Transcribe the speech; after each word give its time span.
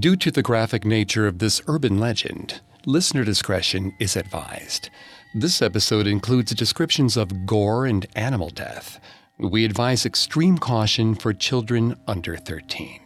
Due 0.00 0.16
to 0.16 0.32
the 0.32 0.42
graphic 0.42 0.84
nature 0.84 1.28
of 1.28 1.38
this 1.38 1.62
urban 1.68 2.00
legend, 2.00 2.60
listener 2.86 3.22
discretion 3.22 3.94
is 4.00 4.16
advised. 4.16 4.90
This 5.32 5.62
episode 5.62 6.08
includes 6.08 6.52
descriptions 6.52 7.16
of 7.16 7.46
gore 7.46 7.86
and 7.86 8.04
animal 8.16 8.50
death. 8.50 8.98
We 9.38 9.64
advise 9.64 10.04
extreme 10.04 10.58
caution 10.58 11.14
for 11.14 11.32
children 11.32 11.94
under 12.08 12.36
13. 12.36 12.98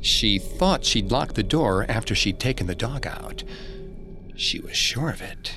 She 0.00 0.38
thought 0.38 0.86
she'd 0.86 1.12
locked 1.12 1.34
the 1.34 1.42
door 1.42 1.84
after 1.90 2.14
she'd 2.14 2.40
taken 2.40 2.68
the 2.68 2.74
dog 2.74 3.06
out. 3.06 3.44
She 4.34 4.60
was 4.60 4.78
sure 4.78 5.10
of 5.10 5.20
it. 5.20 5.56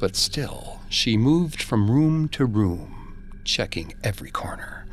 But 0.00 0.16
still, 0.16 0.80
she 0.88 1.18
moved 1.18 1.62
from 1.62 1.90
room 1.90 2.30
to 2.30 2.46
room 2.46 2.95
checking 3.46 3.94
every 4.04 4.30
corner. 4.30 4.84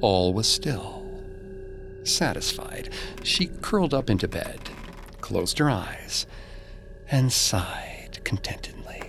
All 0.00 0.32
was 0.32 0.46
still. 0.46 1.02
Satisfied, 2.04 2.92
she 3.22 3.46
curled 3.46 3.94
up 3.94 4.10
into 4.10 4.28
bed, 4.28 4.70
closed 5.20 5.58
her 5.58 5.70
eyes, 5.70 6.26
and 7.10 7.32
sighed 7.32 8.20
contentedly. 8.24 9.02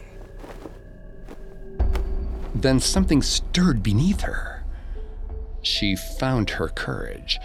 Then 2.55 2.79
something 2.79 3.21
stirred 3.21 3.83
beneath 3.83 4.21
her. 4.21 4.63
She 5.61 5.95
found 5.95 6.51
her 6.51 6.69
courage 6.69 7.37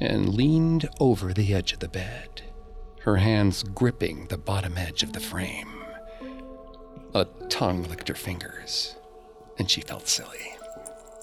and 0.00 0.34
leaned 0.34 0.88
over 1.00 1.32
the 1.32 1.54
edge 1.54 1.72
of 1.72 1.78
the 1.78 1.88
bed, 1.88 2.42
her 3.00 3.16
hands 3.16 3.62
gripping 3.62 4.26
the 4.26 4.38
bottom 4.38 4.76
edge 4.76 5.02
of 5.02 5.14
the 5.14 5.20
frame. 5.20 5.82
A 7.14 7.24
tongue 7.48 7.84
licked 7.84 8.08
her 8.08 8.14
fingers 8.14 8.96
and 9.60 9.70
she 9.70 9.82
felt 9.82 10.08
silly. 10.08 10.54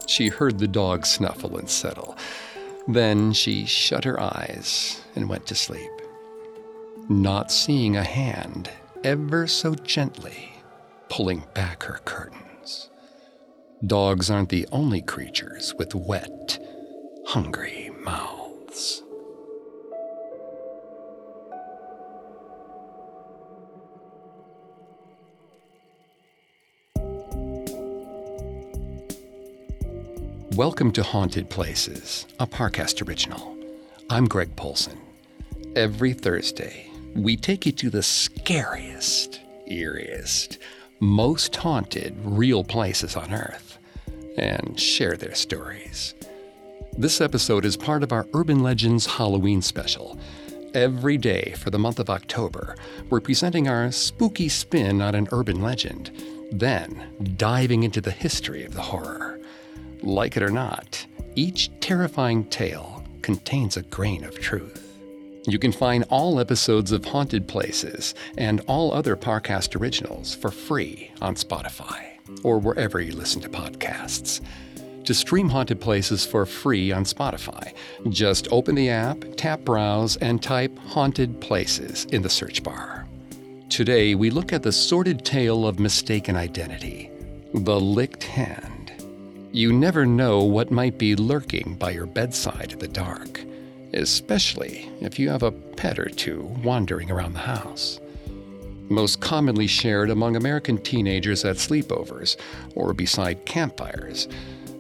She 0.05 0.27
heard 0.27 0.59
the 0.59 0.67
dog 0.67 1.07
snuffle 1.07 1.57
and 1.57 1.67
settle. 1.69 2.15
Then 2.87 3.33
she 3.33 3.65
shut 3.65 4.05
her 4.05 4.17
eyes 4.21 5.01
and 5.15 5.27
went 5.27 5.47
to 5.47 5.55
sleep, 5.55 5.91
not 7.09 7.51
seeing 7.51 7.97
a 7.97 8.03
hand 8.03 8.69
ever 9.03 9.47
so 9.47 9.73
gently 9.73 10.53
pulling 11.09 11.43
back 11.55 11.83
her 11.83 11.99
curtains. 12.05 12.89
Dogs 13.85 14.29
aren't 14.29 14.49
the 14.49 14.67
only 14.71 15.01
creatures 15.01 15.73
with 15.77 15.95
wet, 15.95 16.59
hungry 17.25 17.89
mouths. 17.99 19.01
Welcome 30.57 30.91
to 30.93 31.03
Haunted 31.03 31.51
Places, 31.51 32.25
a 32.39 32.47
Parcast 32.47 33.07
original. 33.07 33.55
I'm 34.09 34.27
Greg 34.27 34.55
Polcyn. 34.55 34.97
Every 35.75 36.13
Thursday, 36.13 36.89
we 37.13 37.37
take 37.37 37.67
you 37.67 37.71
to 37.73 37.91
the 37.91 38.01
scariest, 38.01 39.39
eeriest, 39.69 40.57
most 40.99 41.55
haunted 41.57 42.17
real 42.23 42.63
places 42.63 43.15
on 43.15 43.35
Earth 43.35 43.77
and 44.35 44.79
share 44.79 45.15
their 45.15 45.35
stories. 45.35 46.15
This 46.97 47.21
episode 47.21 47.63
is 47.63 47.77
part 47.77 48.01
of 48.01 48.11
our 48.11 48.25
Urban 48.33 48.63
Legends 48.63 49.05
Halloween 49.05 49.61
special. 49.61 50.17
Every 50.73 51.19
day 51.19 51.53
for 51.55 51.69
the 51.69 51.77
month 51.77 51.99
of 51.99 52.09
October, 52.09 52.75
we're 53.11 53.19
presenting 53.21 53.67
our 53.67 53.91
spooky 53.91 54.49
spin 54.49 55.03
on 55.03 55.13
an 55.13 55.27
urban 55.31 55.61
legend, 55.61 56.09
then 56.51 57.35
diving 57.37 57.83
into 57.83 58.01
the 58.01 58.09
history 58.09 58.65
of 58.65 58.73
the 58.73 58.81
horror. 58.81 59.26
Like 60.01 60.37
it 60.37 60.43
or 60.43 60.49
not, 60.49 61.05
each 61.35 61.71
terrifying 61.79 62.45
tale 62.45 63.03
contains 63.21 63.77
a 63.77 63.81
grain 63.83 64.23
of 64.23 64.39
truth. 64.39 64.83
You 65.47 65.59
can 65.59 65.71
find 65.71 66.03
all 66.09 66.39
episodes 66.39 66.91
of 66.91 67.05
Haunted 67.05 67.47
Places 67.47 68.15
and 68.37 68.61
all 68.67 68.93
other 68.93 69.15
Parcast 69.15 69.79
originals 69.79 70.35
for 70.35 70.51
free 70.51 71.11
on 71.21 71.35
Spotify 71.35 72.03
or 72.43 72.59
wherever 72.59 72.99
you 72.99 73.13
listen 73.13 73.41
to 73.41 73.49
podcasts. 73.49 74.41
To 75.05 75.13
stream 75.13 75.47
Haunted 75.47 75.79
Places 75.79 76.25
for 76.25 76.45
free 76.45 76.91
on 76.91 77.05
Spotify, 77.05 77.73
just 78.09 78.49
open 78.51 78.75
the 78.75 78.89
app, 78.89 79.23
tap 79.37 79.61
Browse, 79.61 80.17
and 80.17 80.43
type 80.43 80.77
Haunted 80.79 81.39
Places 81.39 82.05
in 82.05 82.21
the 82.21 82.29
search 82.29 82.61
bar. 82.61 83.07
Today, 83.69 84.15
we 84.15 84.29
look 84.29 84.51
at 84.51 84.63
the 84.63 84.71
sordid 84.71 85.23
tale 85.23 85.65
of 85.65 85.79
mistaken 85.79 86.35
identity 86.35 87.09
the 87.53 87.79
licked 87.79 88.23
hand. 88.23 88.76
You 89.57 89.73
never 89.73 90.05
know 90.05 90.43
what 90.43 90.69
might 90.69 90.99
be 90.99 91.15
lurking 91.15 91.77
by 91.79 91.89
your 91.89 92.05
bedside 92.05 92.73
in 92.73 92.77
the 92.77 92.87
dark, 92.87 93.43
especially 93.91 94.87
if 95.01 95.17
you 95.17 95.29
have 95.29 95.41
a 95.41 95.51
pet 95.51 95.97
or 95.97 96.09
two 96.09 96.43
wandering 96.63 97.09
around 97.09 97.33
the 97.33 97.39
house. 97.39 97.99
Most 98.87 99.19
commonly 99.19 99.65
shared 99.65 100.11
among 100.11 100.35
American 100.35 100.77
teenagers 100.77 101.43
at 101.43 101.55
sleepovers 101.55 102.37
or 102.75 102.93
beside 102.93 103.47
campfires, 103.47 104.27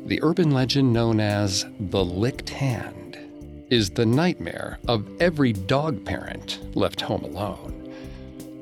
the 0.05 0.21
urban 0.21 0.51
legend 0.51 0.93
known 0.93 1.19
as 1.19 1.65
the 1.79 2.05
licked 2.05 2.51
hand 2.51 3.17
is 3.71 3.89
the 3.89 4.05
nightmare 4.05 4.77
of 4.87 5.09
every 5.19 5.53
dog 5.53 6.05
parent 6.05 6.59
left 6.75 7.01
home 7.01 7.23
alone. 7.23 7.91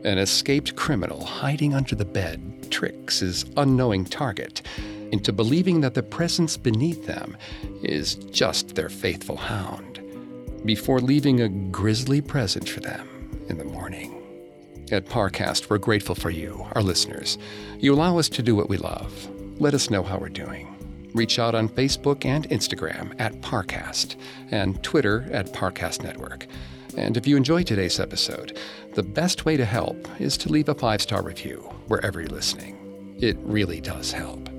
An 0.05 0.17
escaped 0.17 0.77
criminal 0.77 1.25
hiding 1.25 1.73
under 1.73 1.93
the 1.93 2.05
bed 2.05 2.71
tricks 2.71 3.19
his 3.19 3.43
unknowing 3.57 4.05
target 4.05 4.61
into 5.11 5.33
believing 5.33 5.81
that 5.81 5.93
the 5.93 6.03
presence 6.03 6.57
beneath 6.57 7.05
them 7.05 7.37
is 7.83 8.15
just 8.15 8.75
their 8.75 8.89
faithful 8.89 9.37
hound, 9.37 10.01
before 10.65 10.99
leaving 10.99 11.41
a 11.41 11.49
grisly 11.49 12.21
present 12.21 12.67
for 12.67 12.79
them 12.79 13.07
in 13.49 13.57
the 13.57 13.65
morning. 13.65 14.11
At 14.91 15.05
Parcast, 15.05 15.69
we're 15.69 15.79
grateful 15.79 16.15
for 16.15 16.29
you, 16.29 16.65
our 16.73 16.83
listeners. 16.83 17.37
You 17.79 17.93
allow 17.93 18.19
us 18.19 18.29
to 18.29 18.43
do 18.43 18.55
what 18.55 18.69
we 18.69 18.77
love. 18.77 19.29
Let 19.59 19.73
us 19.73 19.89
know 19.89 20.03
how 20.03 20.17
we're 20.17 20.29
doing. 20.29 20.71
Reach 21.13 21.39
out 21.39 21.55
on 21.55 21.69
Facebook 21.69 22.25
and 22.25 22.47
Instagram 22.49 23.15
at 23.19 23.33
Parcast 23.41 24.15
and 24.51 24.81
Twitter 24.83 25.27
at 25.31 25.53
Parcast 25.53 26.03
Network. 26.03 26.45
And 26.97 27.17
if 27.17 27.25
you 27.25 27.35
enjoy 27.35 27.63
today's 27.63 27.99
episode, 27.99 28.57
the 28.93 29.03
best 29.03 29.45
way 29.45 29.57
to 29.57 29.65
help 29.65 30.07
is 30.19 30.37
to 30.37 30.49
leave 30.49 30.69
a 30.69 30.75
five 30.75 31.01
star 31.01 31.23
review 31.23 31.57
wherever 31.87 32.19
you're 32.19 32.29
listening. 32.29 33.15
It 33.19 33.37
really 33.39 33.81
does 33.81 34.11
help. 34.11 34.54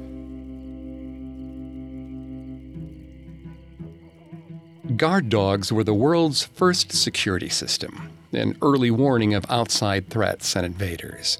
Guard 4.94 5.28
dogs 5.28 5.72
were 5.72 5.82
the 5.82 5.92
world's 5.92 6.44
first 6.44 6.92
security 6.92 7.48
system, 7.48 8.08
an 8.32 8.56
early 8.62 8.90
warning 8.90 9.34
of 9.34 9.44
outside 9.50 10.08
threats 10.08 10.54
and 10.54 10.64
invaders. 10.64 11.38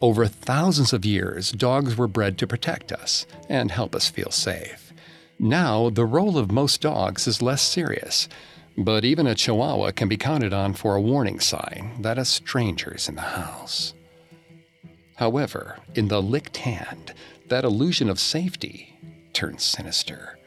Over 0.00 0.26
thousands 0.26 0.94
of 0.94 1.04
years, 1.04 1.52
dogs 1.52 1.98
were 1.98 2.08
bred 2.08 2.38
to 2.38 2.46
protect 2.46 2.90
us 2.90 3.26
and 3.48 3.70
help 3.70 3.94
us 3.94 4.08
feel 4.08 4.30
safe. 4.30 4.92
Now, 5.38 5.90
the 5.90 6.06
role 6.06 6.38
of 6.38 6.50
most 6.50 6.80
dogs 6.80 7.26
is 7.28 7.42
less 7.42 7.60
serious, 7.60 8.26
but 8.76 9.04
even 9.04 9.26
a 9.26 9.34
chihuahua 9.34 9.90
can 9.90 10.08
be 10.08 10.16
counted 10.16 10.54
on 10.54 10.72
for 10.72 10.96
a 10.96 11.00
warning 11.00 11.40
sign 11.40 12.00
that 12.00 12.18
a 12.18 12.24
stranger's 12.24 13.06
in 13.06 13.16
the 13.16 13.20
house. 13.20 13.92
However, 15.16 15.78
in 15.94 16.08
the 16.08 16.22
licked 16.22 16.56
hand, 16.56 17.12
that 17.48 17.64
illusion 17.64 18.08
of 18.08 18.18
safety 18.18 18.98
turns 19.34 19.62
sinister. 19.62 20.37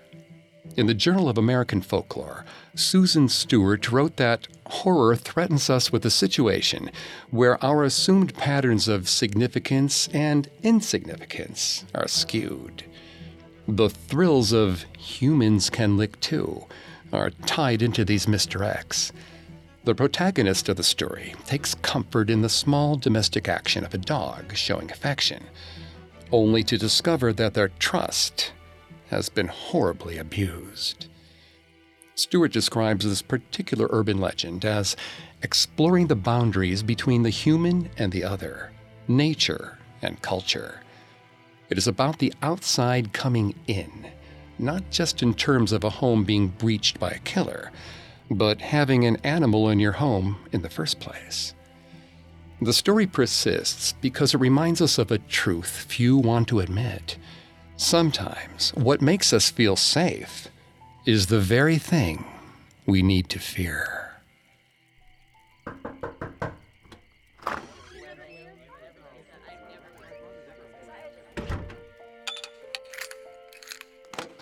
In 0.78 0.88
the 0.88 0.94
Journal 0.94 1.28
of 1.28 1.38
American 1.38 1.82
Folklore, 1.82 2.46
Susan 2.76 3.28
Stewart 3.28 3.92
wrote 3.92 4.16
that 4.16 4.48
horror 4.68 5.18
threatens 5.18 5.70
us 5.70 5.92
with 5.92 6.06
a 6.06 6.09
situation 6.09 6.90
where 7.30 7.62
our 7.64 7.84
assumed 7.84 8.34
patterns 8.36 8.88
of 8.88 9.10
significance 9.10 10.08
and 10.14 10.50
insignificance 10.64 11.84
are 11.94 12.08
skewed. 12.08 12.86
The 13.68 13.90
thrills 13.90 14.54
of 14.54 14.86
humans 14.98 15.69
can 15.69 15.98
lick 15.98 16.18
too 16.22 16.66
are 17.12 17.31
tied 17.45 17.81
into 17.81 18.06
these 18.06 18.25
misdirects. 18.25 19.12
The 19.84 19.95
protagonist 19.95 20.69
of 20.69 20.78
the 20.78 20.84
story 20.84 21.36
takes 21.45 21.75
comfort 21.75 22.30
in 22.30 22.42
the 22.42 22.50
small 22.50 22.95
domestic 22.95 23.50
action 23.50 23.84
of 23.84 23.94
a 23.94 23.98
dog 23.98 24.56
showing 24.56 24.90
affection, 24.90 25.44
only 26.31 26.63
to 26.63 26.78
discover 26.78 27.34
that 27.34 27.56
their 27.56 27.69
trust 27.80 28.54
has 29.12 29.30
been 29.30 29.48
horribly 29.48 30.18
abused. 30.18 31.08
Stewart 32.16 32.52
describes 32.52 33.06
this 33.06 33.22
particular 33.22 33.88
urban 33.92 34.19
legend 34.19 34.63
as 34.66 34.96
exploring 35.44 36.08
the 36.08 36.16
boundaries 36.16 36.81
between 36.81 37.24
the 37.24 37.30
human 37.30 37.90
and 37.98 38.12
the 38.12 38.24
other, 38.24 38.72
nature 39.08 39.78
and 40.02 40.22
culture. 40.22 40.81
It 41.69 41.78
is 41.78 41.88
about 41.88 42.19
the 42.19 42.34
outside 42.42 43.12
coming 43.12 43.54
in, 43.68 44.08
not 44.58 44.90
just 44.90 45.22
in 45.22 45.34
terms 45.34 45.72
of 45.72 45.84
a 45.84 45.90
home 45.90 46.24
being 46.24 46.48
breached 46.48 47.00
by 47.00 47.10
a 47.10 47.19
killer, 47.19 47.72
but 48.30 48.62
having 48.62 49.06
an 49.06 49.18
animal 49.25 49.69
in 49.69 49.80
your 49.80 49.94
home 49.94 50.38
in 50.54 50.62
the 50.62 50.69
first 50.69 51.00
place. 51.02 51.54
The 52.62 52.74
story 52.74 53.07
persists 53.07 53.94
because 54.00 54.34
it 54.34 54.40
reminds 54.40 54.81
us 54.81 54.98
of 54.98 55.12
a 55.12 55.18
truth 55.18 55.86
few 55.90 56.18
want 56.18 56.48
to 56.50 56.60
admit 56.60 57.18
Sometimes 57.81 58.69
what 58.75 59.01
makes 59.01 59.33
us 59.33 59.50
feel 59.50 59.75
safe 59.75 60.50
is 61.07 61.25
the 61.25 61.39
very 61.39 61.80
thing 61.80 62.24
we 62.86 63.01
need 63.01 63.28
to 63.30 63.39
fear. 63.39 64.12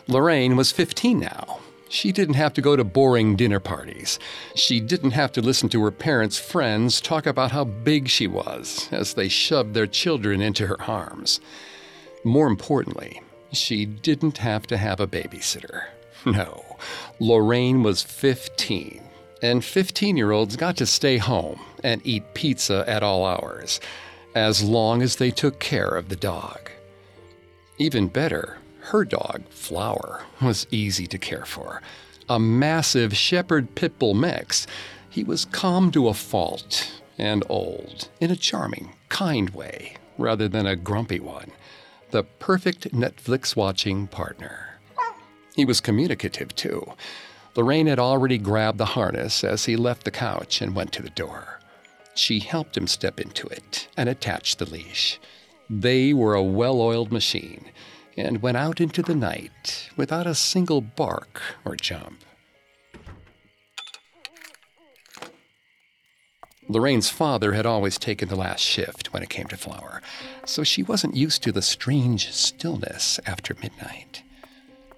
Lorraine 0.10 0.58
was 0.58 0.74
15 0.74 1.22
now. 1.22 1.60
She 1.88 2.12
didn't 2.12 2.36
have 2.36 2.54
to 2.56 2.62
go 2.62 2.76
to 2.76 2.84
boring 2.84 3.38
dinner 3.38 3.62
parties. 3.62 4.20
She 4.54 4.82
didn't 4.82 5.12
have 5.12 5.32
to 5.32 5.42
listen 5.42 5.70
to 5.70 5.84
her 5.86 5.92
parents' 5.92 6.38
friends 6.38 7.00
talk 7.00 7.26
about 7.26 7.52
how 7.52 7.64
big 7.64 8.10
she 8.10 8.28
was 8.28 8.90
as 8.92 9.14
they 9.14 9.30
shoved 9.30 9.74
their 9.74 9.88
children 9.88 10.42
into 10.42 10.68
her 10.68 10.82
arms. 10.82 11.40
More 12.26 12.48
importantly, 12.48 13.22
she 13.52 13.86
didn't 13.86 14.38
have 14.40 14.68
to 14.68 14.78
have 14.78 15.00
a 15.00 15.08
babysitter. 15.08 15.86
No, 16.26 16.78
Lorraine 17.20 17.82
was 17.82 18.04
15, 18.04 19.02
and 19.42 19.64
15 19.64 20.18
year 20.18 20.32
olds 20.32 20.56
got 20.56 20.76
to 20.78 20.86
stay 20.86 21.18
home 21.18 21.62
and 21.84 22.02
eat 22.06 22.34
pizza 22.34 22.84
at 22.88 23.04
all 23.04 23.26
hours, 23.26 23.80
as 24.36 24.62
long 24.64 25.02
as 25.02 25.16
they 25.16 25.32
took 25.32 25.60
care 25.60 25.90
of 25.90 26.10
the 26.10 26.16
dog. 26.16 26.70
Even 27.78 28.08
better, 28.08 28.58
her 28.82 29.06
dog, 29.06 29.44
Flower, 29.50 30.24
was 30.42 30.68
easy 30.72 31.08
to 31.08 31.18
care 31.18 31.46
for. 31.46 31.82
A 32.28 32.40
massive 32.40 33.16
shepherd 33.16 33.74
pit 33.76 33.98
bull 33.98 34.14
mix, 34.14 34.68
he 35.10 35.24
was 35.24 35.46
calm 35.46 35.92
to 35.92 36.10
a 36.10 36.14
fault 36.14 37.02
and 37.18 37.44
old 37.50 38.10
in 38.20 38.32
a 38.32 38.36
charming, 38.36 38.94
kind 39.10 39.50
way 39.52 39.96
rather 40.18 40.48
than 40.48 40.68
a 40.68 40.76
grumpy 40.76 41.20
one. 41.20 41.52
The 42.12 42.24
perfect 42.24 42.92
Netflix 42.92 43.56
watching 43.56 44.08
partner. 44.08 44.80
He 45.56 45.64
was 45.64 45.80
communicative 45.80 46.56
too. 46.56 46.94
Lorraine 47.56 47.88
had 47.88 48.00
already 48.00 48.38
grabbed 48.38 48.78
the 48.80 48.86
harness 48.86 49.44
as 49.44 49.66
he 49.66 49.76
left 49.76 50.06
the 50.06 50.12
couch 50.12 50.62
and 50.62 50.76
went 50.76 50.92
to 50.94 51.04
the 51.04 51.12
door. 51.12 51.60
She 52.16 52.40
helped 52.40 52.76
him 52.76 52.88
step 52.88 53.20
into 53.20 53.48
it 53.48 53.88
and 53.96 54.10
attach 54.10 54.56
the 54.56 54.70
leash. 54.70 55.20
They 55.70 56.14
were 56.14 56.34
a 56.34 56.44
well 56.44 56.82
oiled 56.82 57.12
machine 57.12 57.72
and 58.18 58.42
went 58.42 58.58
out 58.58 58.82
into 58.82 59.04
the 59.04 59.16
night 59.16 59.90
without 59.96 60.26
a 60.26 60.34
single 60.34 60.82
bark 60.82 61.42
or 61.64 61.76
jump. 61.76 62.24
Lorraine's 66.72 67.10
father 67.10 67.54
had 67.54 67.66
always 67.66 67.98
taken 67.98 68.30
the 68.30 68.36
last 68.36 68.62
shift 68.62 69.12
when 69.12 69.24
it 69.24 69.30
came 69.30 69.48
to 69.48 69.58
Flower, 69.58 70.04
so 70.46 70.64
she 70.64 70.84
wasn't 70.84 71.16
used 71.16 71.42
to 71.42 71.52
the 71.52 71.64
strange 71.64 72.32
stillness 72.32 73.20
after 73.26 73.56
midnight. 73.60 74.22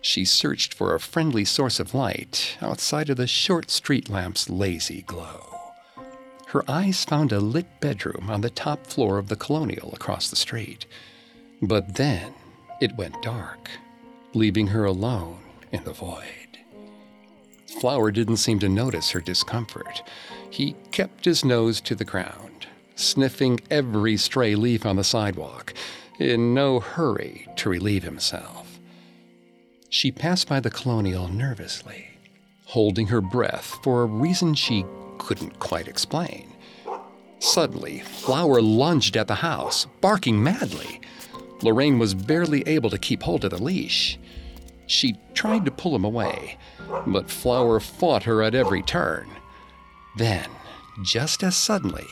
She 0.01 0.25
searched 0.25 0.73
for 0.73 0.93
a 0.93 0.99
friendly 0.99 1.45
source 1.45 1.79
of 1.79 1.93
light 1.93 2.57
outside 2.59 3.09
of 3.09 3.15
the 3.15 3.25
short 3.25 3.71
street 3.71 4.09
lamp's 4.09 4.49
lazy 4.49 5.03
glow. 5.03 5.59
Her 6.47 6.69
eyes 6.69 7.05
found 7.05 7.31
a 7.31 7.39
lit 7.39 7.79
bedroom 7.79 8.29
on 8.29 8.41
the 8.41 8.49
top 8.49 8.85
floor 8.85 9.17
of 9.17 9.29
the 9.29 9.37
colonial 9.37 9.93
across 9.93 10.29
the 10.29 10.35
street. 10.35 10.85
But 11.61 11.95
then 11.95 12.33
it 12.81 12.97
went 12.97 13.21
dark, 13.21 13.69
leaving 14.33 14.67
her 14.67 14.83
alone 14.83 15.39
in 15.71 15.85
the 15.85 15.93
void. 15.93 16.40
Flower 17.81 18.11
didn't 18.11 18.37
seem 18.37 18.59
to 18.59 18.69
notice 18.69 19.09
her 19.09 19.21
discomfort. 19.21 20.03
He 20.51 20.75
kept 20.91 21.25
his 21.25 21.43
nose 21.43 21.81
to 21.81 21.95
the 21.95 22.05
ground, 22.05 22.67
sniffing 22.95 23.59
every 23.71 24.17
stray 24.17 24.53
leaf 24.53 24.85
on 24.85 24.97
the 24.97 25.03
sidewalk, 25.03 25.73
in 26.19 26.53
no 26.53 26.79
hurry 26.79 27.47
to 27.55 27.71
relieve 27.71 28.03
himself. 28.03 28.79
She 29.89 30.11
passed 30.11 30.47
by 30.47 30.59
the 30.59 30.69
colonial 30.69 31.27
nervously, 31.27 32.09
holding 32.65 33.07
her 33.07 33.19
breath 33.19 33.79
for 33.81 34.03
a 34.03 34.05
reason 34.05 34.53
she 34.53 34.85
couldn't 35.17 35.57
quite 35.57 35.87
explain. 35.87 36.53
Suddenly, 37.39 38.01
Flower 38.01 38.61
lunged 38.61 39.17
at 39.17 39.27
the 39.27 39.33
house, 39.33 39.87
barking 40.01 40.43
madly. 40.43 41.01
Lorraine 41.63 41.97
was 41.97 42.13
barely 42.13 42.61
able 42.67 42.91
to 42.91 42.99
keep 42.99 43.23
hold 43.23 43.43
of 43.43 43.49
the 43.49 43.63
leash. 43.63 44.19
She 44.91 45.15
tried 45.33 45.63
to 45.63 45.71
pull 45.71 45.95
him 45.95 46.03
away, 46.03 46.57
but 47.07 47.31
Flower 47.31 47.79
fought 47.79 48.23
her 48.23 48.43
at 48.43 48.53
every 48.53 48.83
turn. 48.83 49.29
Then, 50.17 50.49
just 51.01 51.43
as 51.43 51.55
suddenly, 51.55 52.07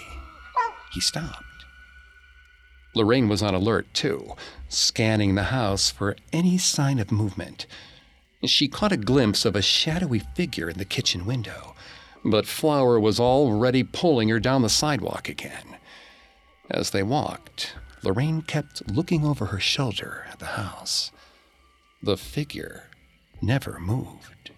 he 0.93 1.01
stopped. 1.01 1.43
Lorraine 2.95 3.27
was 3.27 3.43
on 3.43 3.53
alert, 3.53 3.93
too, 3.93 4.33
scanning 4.69 5.35
the 5.35 5.51
house 5.51 5.91
for 5.91 6.15
any 6.31 6.57
sign 6.57 6.99
of 6.99 7.11
movement. 7.11 7.67
She 8.45 8.69
caught 8.69 8.93
a 8.93 8.97
glimpse 8.97 9.43
of 9.43 9.57
a 9.57 9.61
shadowy 9.61 10.19
figure 10.19 10.69
in 10.69 10.77
the 10.77 10.85
kitchen 10.85 11.25
window, 11.25 11.75
but 12.23 12.47
Flower 12.47 12.97
was 12.97 13.19
already 13.19 13.83
pulling 13.83 14.29
her 14.29 14.39
down 14.39 14.61
the 14.61 14.69
sidewalk 14.69 15.27
again. 15.27 15.75
As 16.71 16.91
they 16.91 17.03
walked, 17.03 17.75
Lorraine 18.03 18.41
kept 18.41 18.89
looking 18.89 19.25
over 19.25 19.47
her 19.47 19.59
shoulder 19.59 20.25
at 20.31 20.39
the 20.39 20.45
house. 20.45 21.11
The 22.01 22.17
figure 22.17 22.85
never 23.41 23.79
moved. 23.79 24.51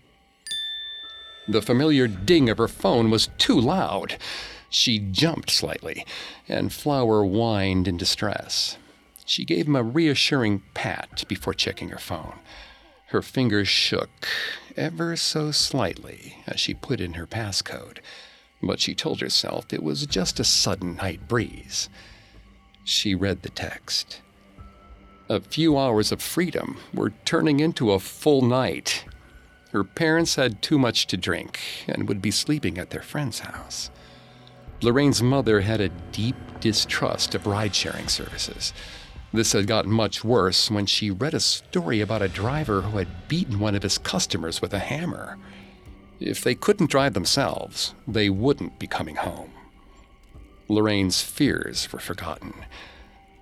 The 1.47 1.61
familiar 1.61 2.07
ding 2.07 2.49
of 2.49 2.59
her 2.59 2.67
phone 2.67 3.09
was 3.09 3.29
too 3.39 3.59
loud. 3.59 4.17
She 4.69 4.99
jumped 4.99 5.49
slightly, 5.49 6.05
and 6.47 6.71
Flower 6.71 7.23
whined 7.25 7.88
in 7.88 7.97
distress. 7.97 8.77
She 9.25 9.43
gave 9.43 9.67
him 9.67 9.75
a 9.75 9.83
reassuring 9.83 10.61
pat 10.73 11.23
before 11.27 11.53
checking 11.53 11.89
her 11.89 11.97
phone. 11.97 12.39
Her 13.07 13.21
fingers 13.21 13.67
shook 13.67 14.27
ever 14.77 15.15
so 15.15 15.51
slightly 15.51 16.37
as 16.45 16.59
she 16.59 16.73
put 16.73 17.01
in 17.01 17.13
her 17.13 17.27
passcode, 17.27 17.97
but 18.61 18.79
she 18.79 18.94
told 18.94 19.19
herself 19.19 19.73
it 19.73 19.83
was 19.83 20.05
just 20.05 20.39
a 20.39 20.44
sudden 20.44 20.95
night 20.95 21.27
breeze. 21.27 21.89
She 22.83 23.15
read 23.15 23.41
the 23.41 23.49
text. 23.49 24.21
A 25.31 25.39
few 25.39 25.78
hours 25.78 26.12
of 26.12 26.22
freedom 26.22 26.78
were 26.94 27.13
turning 27.24 27.62
into 27.62 27.94
a 27.94 28.00
full 28.00 28.42
night. 28.42 29.06
Her 29.72 29.86
parents 29.86 30.36
had 30.36 30.62
too 30.62 30.78
much 30.78 31.07
to 31.07 31.16
drink 31.16 31.57
and 31.88 32.10
would 32.10 32.22
be 32.22 32.31
sleeping 32.31 32.78
at 32.78 32.89
their 32.89 33.01
friend's 33.01 33.39
house. 33.39 33.89
Lorraine's 34.81 35.24
mother 35.24 35.62
had 35.62 35.80
a 35.80 35.88
deep 36.12 36.36
distrust 36.60 37.33
of 37.33 37.48
ride 37.48 37.74
sharing 37.74 38.10
services. 38.10 38.74
This 39.31 39.54
had 39.54 39.68
gotten 39.68 39.94
much 39.94 40.22
worse 40.22 40.69
when 40.69 40.86
she 40.86 41.10
read 41.10 41.33
a 41.33 41.39
story 41.39 42.01
about 42.01 42.22
a 42.22 42.28
driver 42.28 42.81
who 42.81 42.97
had 42.97 43.30
beaten 43.30 43.57
one 43.57 43.76
of 43.76 43.83
his 43.83 43.97
customers 43.97 44.61
with 44.61 44.73
a 44.73 44.80
hammer. 44.80 45.38
If 46.19 46.44
they 46.44 46.56
couldn't 46.56 46.92
drive 46.92 47.14
themselves, 47.14 47.95
they 48.06 48.30
wouldn't 48.30 48.80
be 48.80 48.88
coming 48.88 49.16
home. 49.16 49.54
Lorraine's 50.68 51.21
fears 51.21 51.90
were 51.94 52.00
forgotten. 52.00 52.54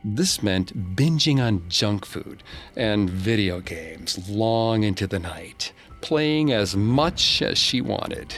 This 0.03 0.41
meant 0.41 0.95
binging 0.95 1.41
on 1.41 1.67
junk 1.67 2.05
food 2.05 2.41
and 2.77 3.09
video 3.09 3.59
games 3.59 4.29
long 4.29 4.83
into 4.83 5.07
the 5.07 5.19
night, 5.19 5.73
playing 5.99 6.53
as 6.53 6.73
much 6.73 7.41
as 7.41 7.57
she 7.57 7.81
wanted. 7.81 8.35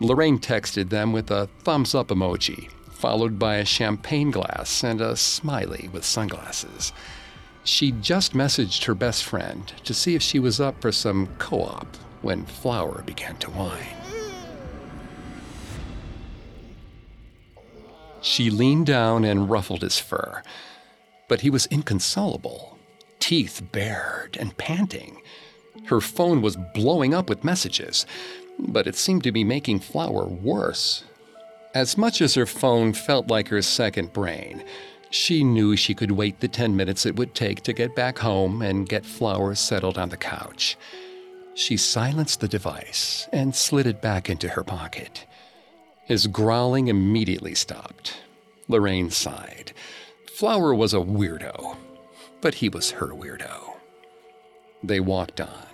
Lorraine 0.00 0.38
texted 0.38 0.88
them 0.88 1.12
with 1.12 1.30
a 1.30 1.48
thumbs 1.64 1.94
up 1.94 2.08
emoji, 2.08 2.70
followed 2.92 3.38
by 3.38 3.56
a 3.56 3.64
champagne 3.66 4.30
glass 4.30 4.82
and 4.82 5.02
a 5.02 5.16
smiley 5.16 5.90
with 5.92 6.02
sunglasses. 6.02 6.94
She 7.62 7.92
just 7.92 8.32
messaged 8.32 8.84
her 8.84 8.94
best 8.94 9.22
friend 9.22 9.70
to 9.84 9.92
see 9.92 10.14
if 10.14 10.22
she 10.22 10.38
was 10.38 10.60
up 10.60 10.80
for 10.80 10.92
some 10.92 11.26
co 11.36 11.62
op 11.62 11.94
when 12.22 12.46
Flower 12.46 13.02
began 13.02 13.36
to 13.36 13.50
whine. 13.50 14.00
She 18.22 18.50
leaned 18.50 18.86
down 18.86 19.24
and 19.24 19.50
ruffled 19.50 19.82
his 19.82 19.98
fur, 19.98 20.42
but 21.30 21.42
he 21.42 21.48
was 21.48 21.66
inconsolable, 21.66 22.76
teeth 23.20 23.62
bared 23.70 24.36
and 24.40 24.58
panting. 24.58 25.22
Her 25.84 26.00
phone 26.00 26.42
was 26.42 26.58
blowing 26.74 27.14
up 27.14 27.28
with 27.28 27.44
messages, 27.44 28.04
but 28.58 28.88
it 28.88 28.96
seemed 28.96 29.22
to 29.22 29.30
be 29.30 29.44
making 29.44 29.78
Flower 29.78 30.26
worse. 30.26 31.04
As 31.72 31.96
much 31.96 32.20
as 32.20 32.34
her 32.34 32.46
phone 32.46 32.92
felt 32.92 33.28
like 33.28 33.46
her 33.46 33.62
second 33.62 34.12
brain, 34.12 34.64
she 35.08 35.44
knew 35.44 35.76
she 35.76 35.94
could 35.94 36.10
wait 36.10 36.40
the 36.40 36.48
10 36.48 36.74
minutes 36.74 37.06
it 37.06 37.14
would 37.14 37.32
take 37.32 37.62
to 37.62 37.72
get 37.72 37.94
back 37.94 38.18
home 38.18 38.60
and 38.60 38.88
get 38.88 39.06
Flower 39.06 39.54
settled 39.54 39.98
on 39.98 40.08
the 40.08 40.16
couch. 40.16 40.76
She 41.54 41.76
silenced 41.76 42.40
the 42.40 42.48
device 42.48 43.28
and 43.32 43.54
slid 43.54 43.86
it 43.86 44.02
back 44.02 44.28
into 44.28 44.48
her 44.48 44.64
pocket. 44.64 45.26
His 46.06 46.26
growling 46.26 46.88
immediately 46.88 47.54
stopped. 47.54 48.20
Lorraine 48.66 49.10
sighed. 49.10 49.72
Flower 50.40 50.74
was 50.74 50.94
a 50.94 51.00
weirdo, 51.00 51.76
but 52.40 52.54
he 52.54 52.70
was 52.70 52.92
her 52.92 53.08
weirdo. 53.08 53.74
They 54.82 54.98
walked 54.98 55.38
on, 55.38 55.66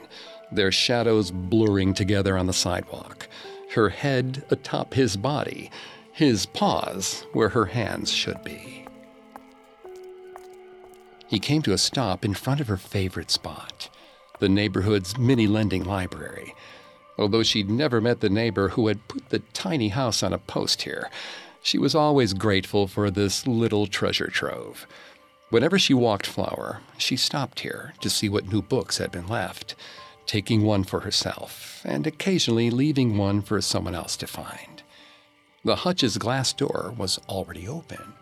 their 0.50 0.73
shadows 0.73 1.30
blurring 1.30 1.94
together 1.94 2.37
on 2.37 2.49
the 2.49 2.52
sidewalk, 2.52 3.28
her 3.76 3.90
head 3.90 4.44
atop 4.50 4.94
his 4.94 5.16
body, 5.16 5.70
his 6.11 6.46
paws 6.46 7.25
where 7.32 7.50
her 7.50 7.66
hands 7.66 8.11
should 8.11 8.42
be. 8.42 8.88
He 11.28 11.38
came 11.38 11.62
to 11.62 11.73
a 11.73 11.78
stop 11.78 12.25
in 12.25 12.35
front 12.35 12.61
of 12.61 12.66
her 12.66 12.76
favorite 12.76 13.30
spot, 13.30 13.88
the 14.40 14.49
neighborhood's 14.49 15.16
mini 15.16 15.46
lending 15.46 15.85
library. 15.85 16.56
Although 17.16 17.44
she'd 17.44 17.70
never 17.70 18.00
met 18.00 18.18
the 18.18 18.28
neighbor 18.28 18.70
who 18.70 18.88
had 18.88 19.06
put 19.06 19.28
the 19.28 19.38
tiny 19.52 19.90
house 19.90 20.25
on 20.25 20.32
a 20.32 20.38
post 20.38 20.82
here, 20.82 21.08
she 21.66 21.78
was 21.78 21.96
always 21.96 22.32
grateful 22.32 22.87
for 22.87 23.11
this 23.11 23.44
little 23.44 23.88
treasure 23.88 24.28
trove. 24.28 24.87
Whenever 25.50 25.80
she 25.80 25.92
walked 25.92 26.25
Flower, 26.25 26.80
she 26.96 27.16
stopped 27.16 27.58
here 27.58 27.92
to 28.00 28.08
see 28.08 28.28
what 28.28 28.52
new 28.52 28.62
books 28.62 28.99
had 28.99 29.11
been 29.11 29.26
left, 29.26 29.75
taking 30.26 30.62
one 30.62 30.85
for 30.85 31.00
herself 31.00 31.82
and 31.85 32.06
occasionally 32.06 32.70
leaving 32.70 33.18
one 33.18 33.42
for 33.42 33.61
someone 33.61 33.96
else 33.96 34.16
to 34.16 34.28
find. 34.28 34.85
The 35.64 35.75
hutch's 35.75 36.18
glass 36.18 36.52
door 36.52 36.94
was 36.96 37.18
already 37.28 37.66
open, 37.66 38.14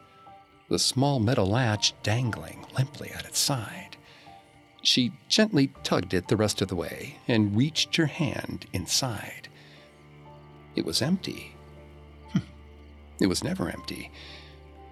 the 0.71 0.79
small 0.79 1.21
metal 1.21 1.47
latch 1.47 1.93
dangling 2.03 2.65
limply 2.75 3.11
at 3.11 3.27
its 3.27 3.39
side. 3.39 3.99
She 4.83 5.13
gently 5.29 5.71
tugged 5.83 6.15
it 6.15 6.29
the 6.29 6.39
rest 6.39 6.63
of 6.63 6.69
the 6.69 6.77
way 6.77 7.19
and 7.29 7.55
reached 7.55 7.97
her 7.97 8.07
hand 8.07 8.65
inside. 8.73 9.49
It 10.77 10.87
was 10.87 11.03
empty. 11.03 11.54
It 13.21 13.27
was 13.27 13.45
never 13.45 13.69
empty. 13.69 14.11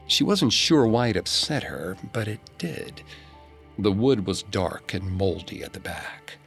She 0.07 0.25
wasn't 0.25 0.52
sure 0.52 0.87
why 0.87 1.09
it 1.09 1.17
upset 1.17 1.64
her, 1.64 1.97
but 2.12 2.29
it 2.29 2.41
did. 2.59 3.02
The 3.79 3.93
wood 3.93 4.26
was 4.26 4.43
dark 4.43 4.95
and 4.95 5.11
moldy 5.11 5.62
at 5.62 5.73
the 5.73 5.81
back. 5.81 6.38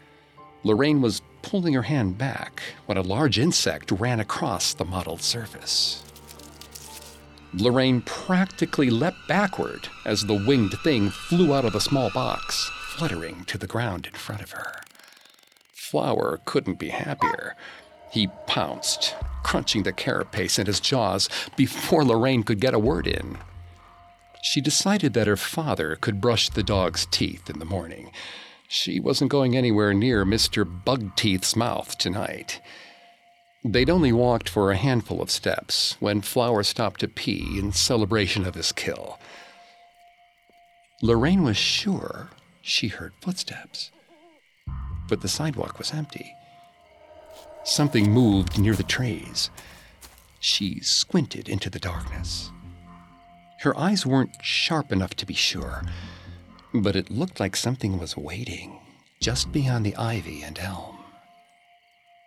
Lorraine 0.64 1.02
was 1.02 1.22
pulling 1.42 1.74
her 1.74 1.84
hand 1.84 2.18
back 2.18 2.62
when 2.86 2.98
a 2.98 3.02
large 3.02 3.38
insect 3.38 3.92
ran 3.92 4.20
across 4.20 4.74
the 4.74 4.86
mottled 4.86 5.22
surface. 5.22 6.04
Lorraine 7.54 8.02
practically 8.02 8.90
leapt 8.90 9.28
backward 9.28 9.88
as 10.06 10.24
the 10.24 10.44
winged 10.46 10.74
thing 10.84 11.10
flew 11.10 11.54
out 11.54 11.66
of 11.66 11.76
a 11.76 11.80
small 11.80 12.10
box, 12.12 12.70
fluttering 12.90 13.46
to 13.46 13.58
the 13.58 13.68
ground 13.68 14.08
in 14.08 14.14
front 14.14 14.42
of 14.42 14.52
her. 14.52 14.82
Flower 15.72 16.42
couldn't 16.46 16.80
be 16.80 16.90
happier. 16.90 17.56
He 18.12 18.28
pounced, 18.48 19.16
crunching 19.44 19.84
the 19.84 19.94
carapace 19.94 20.58
in 20.58 20.66
his 20.66 20.80
jaws 20.80 21.30
before 21.56 22.06
Lorraine 22.06 22.44
could 22.44 22.60
get 22.60 22.74
a 22.74 22.80
word 22.80 23.08
in. 23.08 23.38
She 24.42 24.62
decided 24.62 25.14
that 25.14 25.28
her 25.28 25.38
father 25.38 25.96
could 25.96 26.22
brush 26.22 26.50
the 26.50 26.64
dog's 26.64 27.08
teeth 27.08 27.50
in 27.50 27.60
the 27.60 27.66
morning. 27.66 28.12
She 28.68 29.00
wasn't 29.00 29.32
going 29.32 29.56
anywhere 29.56 29.94
near 29.94 30.26
Mr. 30.26 30.66
Bugteeth's 30.66 31.56
mouth 31.56 31.98
tonight. 31.98 32.62
They'd 33.64 33.90
only 33.90 34.12
walked 34.12 34.48
for 34.48 34.72
a 34.72 34.78
handful 34.78 35.22
of 35.22 35.32
steps 35.32 35.98
when 36.00 36.22
Flower 36.22 36.62
stopped 36.62 37.00
to 37.00 37.08
pee 37.08 37.58
in 37.58 37.72
celebration 37.72 38.46
of 38.46 38.54
his 38.54 38.72
kill. 38.72 39.20
Lorraine 41.02 41.44
was 41.44 41.58
sure 41.58 42.30
she 42.62 42.88
heard 42.88 43.14
footsteps, 43.22 43.92
but 45.10 45.22
the 45.22 45.28
sidewalk 45.28 45.80
was 45.80 45.94
empty. 45.94 46.34
Something 47.66 48.12
moved 48.12 48.60
near 48.60 48.76
the 48.76 48.84
trees. 48.84 49.50
She 50.40 50.80
squinted 50.82 51.50
into 51.50 51.68
the 51.68 51.80
darkness. 51.80 52.52
Her 53.62 53.76
eyes 53.76 54.06
weren't 54.06 54.36
sharp 54.44 54.92
enough 54.92 55.16
to 55.16 55.26
be 55.26 55.34
sure, 55.34 55.82
but 56.76 56.96
it 56.96 57.10
looked 57.10 57.40
like 57.40 57.56
something 57.56 57.98
was 57.98 58.16
waiting 58.16 58.80
just 59.20 59.52
beyond 59.52 59.84
the 59.84 59.96
ivy 59.96 60.44
and 60.44 60.60
elm. 60.60 61.00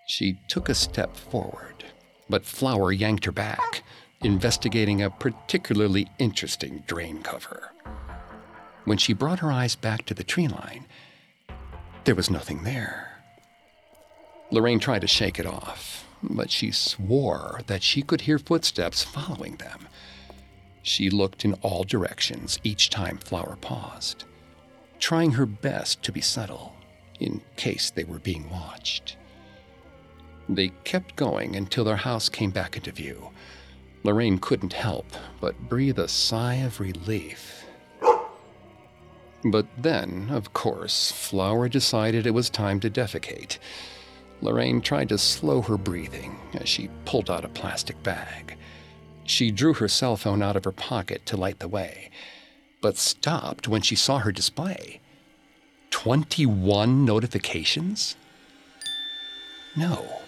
She 0.09 0.41
took 0.49 0.69
a 0.69 0.75
step 0.75 1.17
forward, 1.17 1.85
but 2.29 2.45
Flower 2.45 2.91
yanked 2.91 3.25
her 3.25 3.33
back, 3.33 3.85
investigating 4.23 5.01
a 5.01 5.11
particularly 5.11 6.09
interesting 6.19 6.83
drain 6.89 7.23
cover. 7.23 7.71
When 8.85 8.99
she 8.99 9.13
brought 9.13 9.39
her 9.39 9.53
eyes 9.53 9.77
back 9.77 10.05
to 10.07 10.15
the 10.15 10.25
tree 10.25 10.49
line, 10.49 10.87
there 12.03 12.17
was 12.17 12.29
nothing 12.29 12.65
there. 12.65 13.18
Lorraine 14.51 14.79
tried 14.79 15.03
to 15.03 15.07
shake 15.07 15.39
it 15.39 15.47
off, 15.47 16.07
but 16.23 16.51
she 16.51 16.71
swore 16.71 17.61
that 17.67 17.83
she 17.83 18.03
could 18.03 18.23
hear 18.23 18.39
footsteps 18.39 19.03
following 19.03 19.57
them. 19.57 19.89
She 20.83 21.11
looked 21.11 21.45
in 21.45 21.55
all 21.55 21.85
directions 21.85 22.59
each 22.65 22.89
time 22.89 23.19
Flower 23.19 23.57
paused, 23.61 24.25
trying 24.99 25.33
her 25.33 25.45
best 25.45 26.03
to 26.05 26.13
be 26.13 26.23
subtle 26.23 26.75
in 27.21 27.43
case 27.57 27.91
they 27.91 28.05
were 28.05 28.21
being 28.21 28.49
watched. 28.49 29.17
They 30.49 30.69
kept 30.85 31.17
going 31.17 31.57
until 31.57 31.85
their 31.85 31.97
house 31.97 32.31
came 32.31 32.51
back 32.51 32.77
into 32.77 32.91
view. 32.91 33.31
Lorraine 34.03 34.39
couldn't 34.39 34.73
help 34.73 35.07
but 35.41 35.69
breathe 35.69 35.99
a 35.99 36.09
sigh 36.09 36.55
of 36.55 36.81
relief. 36.81 37.67
But 39.45 39.67
then, 39.77 40.31
of 40.31 40.55
course, 40.55 41.13
Flower 41.13 41.69
decided 41.69 42.27
it 42.27 42.33
was 42.33 42.49
time 42.49 42.81
to 42.81 42.91
defecate. 42.91 43.59
Lorraine 44.41 44.81
tried 44.81 45.09
to 45.11 45.19
slow 45.19 45.63
her 45.63 45.77
breathing 45.77 46.39
as 46.55 46.69
she 46.69 46.91
pulled 47.05 47.31
out 47.31 47.45
a 47.45 47.49
plastic 47.49 48.03
bag. 48.03 48.57
She 49.25 49.51
drew 49.51 49.75
her 49.75 49.89
cell 49.89 50.17
phone 50.17 50.43
out 50.43 50.57
of 50.57 50.65
her 50.65 50.73
pocket 50.73 51.27
to 51.27 51.37
light 51.37 51.59
the 51.59 51.69
way, 51.69 52.11
but 52.81 52.97
stopped 52.97 53.69
when 53.69 53.83
she 53.83 53.97
saw 53.97 54.19
her 54.19 54.33
display. 54.33 55.01
21 55.91 57.05
notifications? 57.05 58.17
No 59.77 60.19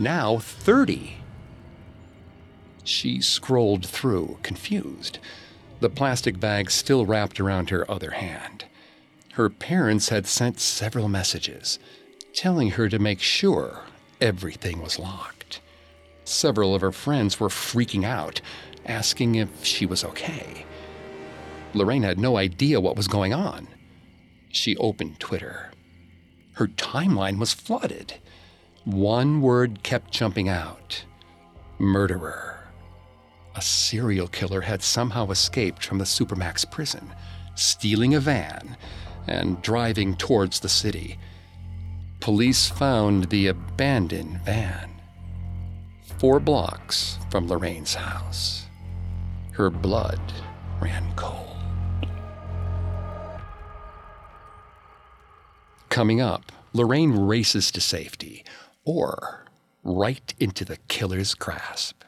now 0.00 0.38
30. 0.38 1.18
She 2.82 3.20
scrolled 3.20 3.84
through, 3.84 4.38
confused, 4.42 5.18
the 5.80 5.90
plastic 5.90 6.40
bag 6.40 6.70
still 6.70 7.04
wrapped 7.04 7.38
around 7.38 7.68
her 7.68 7.88
other 7.90 8.12
hand. 8.12 8.64
Her 9.34 9.50
parents 9.50 10.08
had 10.08 10.26
sent 10.26 10.58
several 10.58 11.08
messages, 11.08 11.78
telling 12.34 12.70
her 12.70 12.88
to 12.88 12.98
make 12.98 13.20
sure 13.20 13.80
everything 14.20 14.82
was 14.82 14.98
locked. 14.98 15.60
Several 16.24 16.74
of 16.74 16.80
her 16.80 16.92
friends 16.92 17.40
were 17.40 17.48
freaking 17.48 18.04
out, 18.04 18.40
asking 18.86 19.34
if 19.34 19.64
she 19.64 19.86
was 19.86 20.04
okay. 20.04 20.64
Lorraine 21.74 22.02
had 22.02 22.18
no 22.18 22.36
idea 22.36 22.80
what 22.80 22.96
was 22.96 23.08
going 23.08 23.32
on. 23.32 23.68
She 24.50 24.76
opened 24.76 25.20
Twitter. 25.20 25.70
Her 26.54 26.66
timeline 26.66 27.38
was 27.38 27.52
flooded. 27.52 28.14
One 28.84 29.40
word 29.40 29.82
kept 29.82 30.10
jumping 30.10 30.48
out 30.48 31.04
murderer. 31.80 32.58
A 33.56 33.62
serial 33.62 34.28
killer 34.28 34.60
had 34.60 34.82
somehow 34.82 35.30
escaped 35.30 35.84
from 35.84 35.98
the 35.98 36.04
Supermax 36.04 36.70
prison, 36.70 37.12
stealing 37.56 38.14
a 38.14 38.20
van 38.20 38.76
and 39.26 39.60
driving 39.62 40.14
towards 40.14 40.60
the 40.60 40.68
city. 40.68 41.18
Police 42.20 42.68
found 42.68 43.30
the 43.30 43.46
abandoned 43.46 44.42
van, 44.44 44.90
four 46.18 46.38
blocks 46.38 47.18
from 47.30 47.48
Lorraine's 47.48 47.94
house. 47.94 48.66
Her 49.52 49.70
blood 49.70 50.20
ran 50.82 51.10
cold. 51.16 51.56
Coming 55.88 56.20
up, 56.20 56.52
Lorraine 56.74 57.12
races 57.12 57.70
to 57.70 57.80
safety, 57.80 58.44
or 58.84 59.46
right 59.82 60.34
into 60.38 60.66
the 60.66 60.76
killer's 60.88 61.34
grasp. 61.34 62.04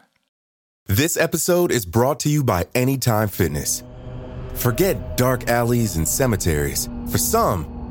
This 0.87 1.17
episode 1.17 1.73
is 1.73 1.87
brought 1.87 2.21
to 2.21 2.29
you 2.29 2.45
by 2.45 2.67
Anytime 2.75 3.29
Fitness. 3.29 3.83
Forget 4.55 5.17
dark 5.17 5.49
alleys 5.49 5.97
and 5.97 6.07
cemeteries. 6.07 6.87
For 7.11 7.17
some, 7.17 7.82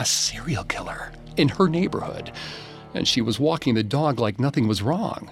A 0.00 0.04
serial 0.06 0.64
killer 0.64 1.12
in 1.36 1.50
her 1.50 1.68
neighborhood 1.68 2.32
and 2.94 3.06
she 3.06 3.20
was 3.20 3.38
walking 3.38 3.74
the 3.74 3.82
dog 3.82 4.18
like 4.18 4.40
nothing 4.40 4.66
was 4.66 4.80
wrong. 4.80 5.30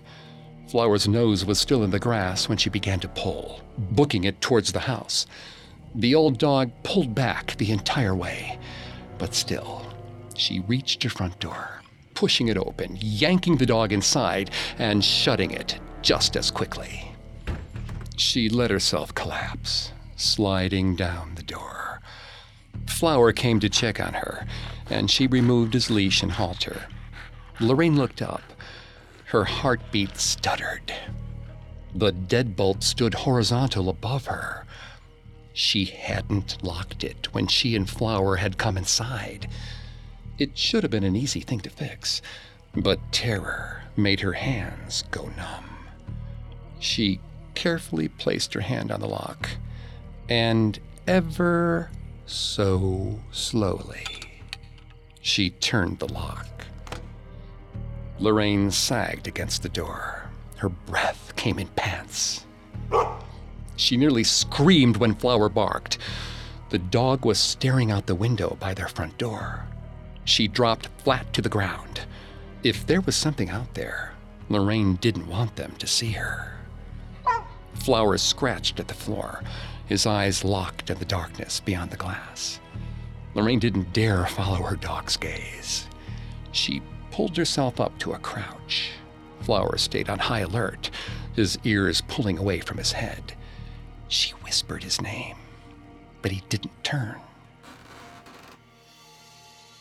Flower's 0.68 1.08
nose 1.08 1.42
was 1.42 1.58
still 1.58 1.82
in 1.82 1.90
the 1.90 1.98
grass 1.98 2.50
when 2.50 2.58
she 2.58 2.68
began 2.68 3.00
to 3.00 3.08
pull, 3.08 3.62
booking 3.78 4.25
it 4.25 4.42
towards 4.42 4.72
the 4.72 4.80
house. 4.80 5.26
The 5.94 6.14
old 6.14 6.37
dog 6.37 6.70
pulled 6.82 7.14
back 7.14 7.56
the 7.56 7.72
entire 7.72 8.14
way, 8.14 8.58
but 9.16 9.34
still, 9.34 9.87
she 10.37 10.60
reached 10.60 11.02
her 11.02 11.08
front 11.08 11.40
door, 11.40 11.80
pushing 12.12 12.48
it 12.48 12.58
open, 12.58 12.98
yanking 13.00 13.56
the 13.56 13.64
dog 13.64 13.90
inside, 13.90 14.50
and 14.78 15.02
shutting 15.02 15.50
it 15.50 15.80
just 16.02 16.37
as 16.37 16.50
quickly. 16.50 17.10
She 18.18 18.50
let 18.50 18.70
herself 18.70 19.14
collapse, 19.14 19.92
sliding 20.16 20.94
down 20.94 21.37
the 21.37 21.42
door. 21.42 21.88
Flower 22.88 23.33
came 23.33 23.61
to 23.61 23.68
check 23.68 24.00
on 24.00 24.14
her, 24.14 24.47
and 24.90 25.11
she 25.11 25.26
removed 25.26 25.75
his 25.75 25.90
leash 25.90 26.23
and 26.23 26.33
halter. 26.33 26.87
Lorraine 27.61 27.97
looked 27.97 28.23
up. 28.23 28.42
Her 29.26 29.45
heartbeat 29.45 30.16
stuttered. 30.16 30.92
The 31.95 32.12
deadbolt 32.12 32.83
stood 32.83 33.14
horizontal 33.14 33.88
above 33.88 34.26
her. 34.26 34.64
She 35.52 35.87
hadn't 35.87 36.62
locked 36.62 37.02
it 37.02 37.33
when 37.35 37.47
she 37.47 37.75
and 37.75 37.88
Flower 37.88 38.37
had 38.37 38.59
come 38.59 38.76
inside. 38.76 39.49
It 40.38 40.57
should 40.57 40.85
have 40.85 40.90
been 40.92 41.04
an 41.04 41.16
easy 41.16 41.40
thing 41.40 41.61
to 41.61 41.71
fix, 41.71 42.23
but 42.75 43.12
terror 43.12 43.83
made 43.97 44.21
her 44.21 44.35
hands 44.35 45.02
go 45.11 45.30
numb. 45.37 45.64
She 46.78 47.21
carefully 47.54 48.09
placed 48.09 48.54
her 48.54 48.61
hand 48.61 48.92
on 48.92 49.00
the 49.00 49.09
lock, 49.09 49.49
and 50.28 50.78
ever 51.09 51.90
so 52.28 53.18
slowly, 53.32 54.04
she 55.20 55.50
turned 55.50 55.99
the 55.99 56.12
lock. 56.12 56.47
Lorraine 58.18 58.70
sagged 58.70 59.26
against 59.26 59.62
the 59.62 59.68
door. 59.68 60.30
Her 60.56 60.68
breath 60.68 61.32
came 61.37 61.58
in 61.58 61.68
pants. 61.68 62.44
She 63.76 63.97
nearly 63.97 64.25
screamed 64.25 64.97
when 64.97 65.14
Flower 65.14 65.49
barked. 65.49 65.99
The 66.70 66.78
dog 66.78 67.25
was 67.25 67.38
staring 67.38 67.90
out 67.90 68.06
the 68.06 68.14
window 68.14 68.56
by 68.61 68.75
their 68.75 68.88
front 68.88 69.16
door. 69.18 69.66
She 70.25 70.49
dropped 70.49 70.88
flat 70.99 71.32
to 71.32 71.40
the 71.40 71.49
ground. 71.49 72.02
If 72.62 72.87
there 72.87 73.00
was 73.00 73.16
something 73.16 73.50
out 73.50 73.75
there, 73.75 74.12
Lorraine 74.49 74.97
didn't 74.97 75.28
want 75.28 75.56
them 75.56 75.75
to 75.78 75.87
see 75.87 76.12
her. 76.12 76.52
Flowers 77.75 78.20
scratched 78.20 78.80
at 78.80 78.88
the 78.88 78.94
floor, 78.94 79.42
his 79.88 80.07
eyes 80.07 80.45
locked 80.45 80.90
in 80.90 80.99
the 80.99 81.04
darkness 81.04 81.61
beyond 81.61 81.90
the 81.90 81.97
glass. 81.97 82.61
Lorraine 83.35 83.59
didn't 83.59 83.92
dare 83.92 84.26
follow 84.26 84.62
her 84.62 84.76
dog's 84.76 85.16
gaze. 85.16 85.87
She 86.52 86.83
pulled 87.11 87.37
herself 87.37 87.80
up 87.80 87.99
to 87.99 88.12
a 88.12 88.18
crouch. 88.18 88.90
Flowers 89.40 89.83
stayed 89.83 90.11
on 90.11 90.18
high 90.18 90.40
alert, 90.40 90.90
his 91.35 91.59
ears 91.64 92.02
pulling 92.02 92.38
away 92.38 92.61
from 92.61 92.78
his 92.78 92.92
head. 92.92 93.35
She 94.09 94.33
whispered 94.42 94.83
his 94.83 95.00
name, 95.00 95.37
but 96.21 96.33
he 96.33 96.42
didn't 96.49 96.85
turn. 96.85 97.16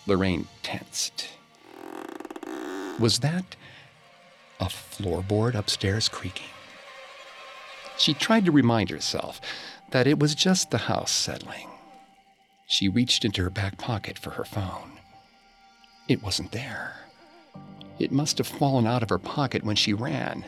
Lorraine 0.06 0.48
tensed. 0.64 1.28
Was 3.00 3.20
that 3.20 3.56
a 4.60 4.66
floorboard 4.66 5.54
upstairs 5.54 6.08
creaking? 6.08 6.48
She 7.98 8.14
tried 8.14 8.46
to 8.46 8.52
remind 8.52 8.90
herself 8.90 9.42
that 9.92 10.08
it 10.08 10.20
was 10.20 10.36
just 10.36 10.72
the 10.72 10.78
house 10.78 11.12
settling. 11.12 11.70
She 12.68 12.90
reached 12.90 13.24
into 13.24 13.44
her 13.44 13.50
back 13.50 13.78
pocket 13.78 14.18
for 14.20 14.32
her 14.32 14.44
phone. 14.44 15.00
It 16.08 16.22
wasn't 16.22 16.52
there. 16.52 16.96
It 18.00 18.12
must 18.12 18.38
have 18.38 18.48
fallen 18.48 18.86
out 18.86 19.04
of 19.04 19.10
her 19.10 19.18
pocket 19.18 19.64
when 19.64 19.76
she 19.76 19.94
ran. 19.94 20.46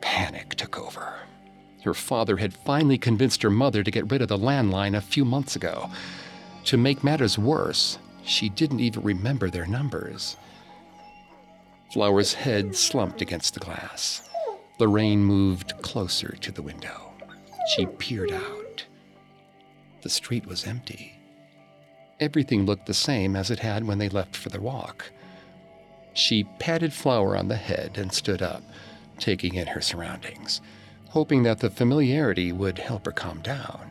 Panic 0.00 0.54
took 0.54 0.78
over. 0.78 1.14
Her 1.84 1.94
father 1.94 2.36
had 2.38 2.54
finally 2.54 2.98
convinced 2.98 3.42
her 3.42 3.50
mother 3.50 3.82
to 3.82 3.90
get 3.90 4.10
rid 4.10 4.22
of 4.22 4.28
the 4.28 4.38
landline 4.38 4.96
a 4.96 5.00
few 5.00 5.24
months 5.24 5.54
ago. 5.54 5.90
To 6.64 6.76
make 6.76 7.04
matters 7.04 7.38
worse, 7.38 7.98
she 8.24 8.48
didn't 8.48 8.80
even 8.80 9.02
remember 9.02 9.50
their 9.50 9.66
numbers. 9.66 10.36
Flower's 11.92 12.34
head 12.34 12.74
slumped 12.74 13.20
against 13.20 13.54
the 13.54 13.60
glass. 13.60 14.28
Lorraine 14.78 15.24
moved 15.24 15.74
closer 15.82 16.36
to 16.40 16.50
the 16.50 16.62
window. 16.62 17.05
She 17.66 17.86
peered 17.86 18.32
out. 18.32 18.84
The 20.02 20.08
street 20.08 20.46
was 20.46 20.66
empty. 20.66 21.18
Everything 22.20 22.64
looked 22.64 22.86
the 22.86 22.94
same 22.94 23.34
as 23.34 23.50
it 23.50 23.58
had 23.58 23.84
when 23.84 23.98
they 23.98 24.08
left 24.08 24.36
for 24.36 24.50
their 24.50 24.60
walk. 24.60 25.10
She 26.14 26.44
patted 26.58 26.92
Flower 26.92 27.36
on 27.36 27.48
the 27.48 27.56
head 27.56 27.98
and 27.98 28.12
stood 28.12 28.40
up, 28.40 28.62
taking 29.18 29.54
in 29.54 29.66
her 29.66 29.80
surroundings, 29.80 30.60
hoping 31.08 31.42
that 31.42 31.58
the 31.58 31.68
familiarity 31.68 32.52
would 32.52 32.78
help 32.78 33.04
her 33.04 33.12
calm 33.12 33.40
down. 33.42 33.90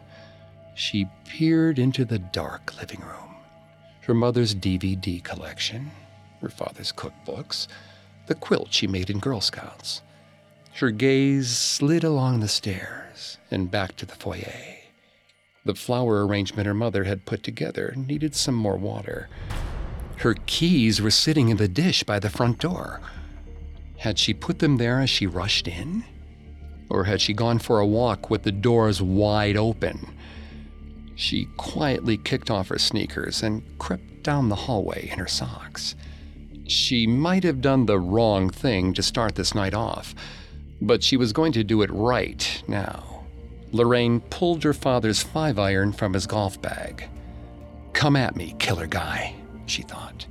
She 0.73 1.07
peered 1.25 1.77
into 1.77 2.05
the 2.05 2.19
dark 2.19 2.77
living 2.77 3.01
room. 3.01 3.35
Her 4.01 4.13
mother's 4.13 4.55
DVD 4.55 5.21
collection, 5.21 5.91
her 6.41 6.49
father's 6.49 6.93
cookbooks, 6.93 7.67
the 8.27 8.35
quilt 8.35 8.73
she 8.73 8.87
made 8.87 9.09
in 9.09 9.19
Girl 9.19 9.41
Scouts. 9.41 10.01
Her 10.79 10.91
gaze 10.91 11.55
slid 11.55 12.03
along 12.03 12.41
the 12.41 12.49
stairs 12.49 13.37
and 13.49 13.71
back 13.71 13.95
to 13.95 14.05
the 14.05 14.15
foyer. 14.15 14.51
The 15.63 15.73
flower 15.73 16.27
arrangement 16.27 16.67
her 16.67 16.73
mother 16.73 17.05
had 17.05 17.25
put 17.25 17.43
together 17.43 17.93
needed 17.95 18.35
some 18.35 18.55
more 18.55 18.75
water. 18.75 19.29
Her 20.17 20.35
keys 20.47 21.01
were 21.01 21.11
sitting 21.11 21.47
in 21.47 21.55
the 21.55 21.69
dish 21.69 22.03
by 22.03 22.19
the 22.19 22.29
front 22.29 22.59
door. 22.59 22.99
Had 23.99 24.19
she 24.19 24.33
put 24.33 24.59
them 24.59 24.75
there 24.75 24.99
as 24.99 25.09
she 25.09 25.25
rushed 25.25 25.65
in? 25.69 26.03
Or 26.89 27.05
had 27.05 27.21
she 27.21 27.31
gone 27.31 27.59
for 27.59 27.79
a 27.79 27.87
walk 27.87 28.29
with 28.29 28.43
the 28.43 28.51
doors 28.51 29.01
wide 29.01 29.55
open? 29.55 30.13
She 31.15 31.47
quietly 31.55 32.17
kicked 32.17 32.51
off 32.51 32.67
her 32.67 32.79
sneakers 32.79 33.41
and 33.41 33.63
crept 33.79 34.23
down 34.23 34.49
the 34.49 34.55
hallway 34.55 35.07
in 35.09 35.19
her 35.19 35.27
socks. 35.27 35.95
She 36.67 37.07
might 37.07 37.45
have 37.45 37.61
done 37.61 37.85
the 37.85 37.97
wrong 37.97 38.49
thing 38.49 38.93
to 38.95 39.01
start 39.01 39.35
this 39.35 39.55
night 39.55 39.73
off 39.73 40.13
but 40.81 41.03
she 41.03 41.17
was 41.17 41.33
going 41.33 41.51
to 41.53 41.63
do 41.63 41.81
it 41.81 41.89
right 41.91 42.63
now. 42.67 43.23
Lorraine 43.71 44.21
pulled 44.21 44.63
her 44.63 44.73
father's 44.73 45.23
five 45.23 45.59
iron 45.59 45.91
from 45.91 46.13
his 46.13 46.27
golf 46.27 46.61
bag. 46.61 47.09
Come 47.93 48.15
at 48.15 48.35
me, 48.35 48.55
killer 48.59 48.87
guy, 48.87 49.35
she 49.65 49.81
thought. 49.81 50.25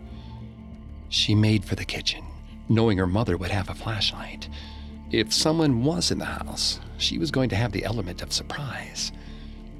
She 1.09 1.35
made 1.35 1.65
for 1.65 1.75
the 1.75 1.85
kitchen, 1.85 2.25
knowing 2.69 2.99
her 2.99 3.07
mother 3.07 3.37
would 3.37 3.51
have 3.51 3.69
a 3.69 3.75
flashlight. 3.75 4.49
If 5.11 5.33
someone 5.33 5.85
was 5.85 6.11
in 6.11 6.19
the 6.19 6.25
house, 6.25 6.81
she 6.99 7.19
was 7.19 7.31
going 7.31 7.49
to 7.51 7.57
have 7.57 7.73
the 7.73 7.85
element 7.85 8.23
of 8.23 8.33
surprise. 8.33 9.13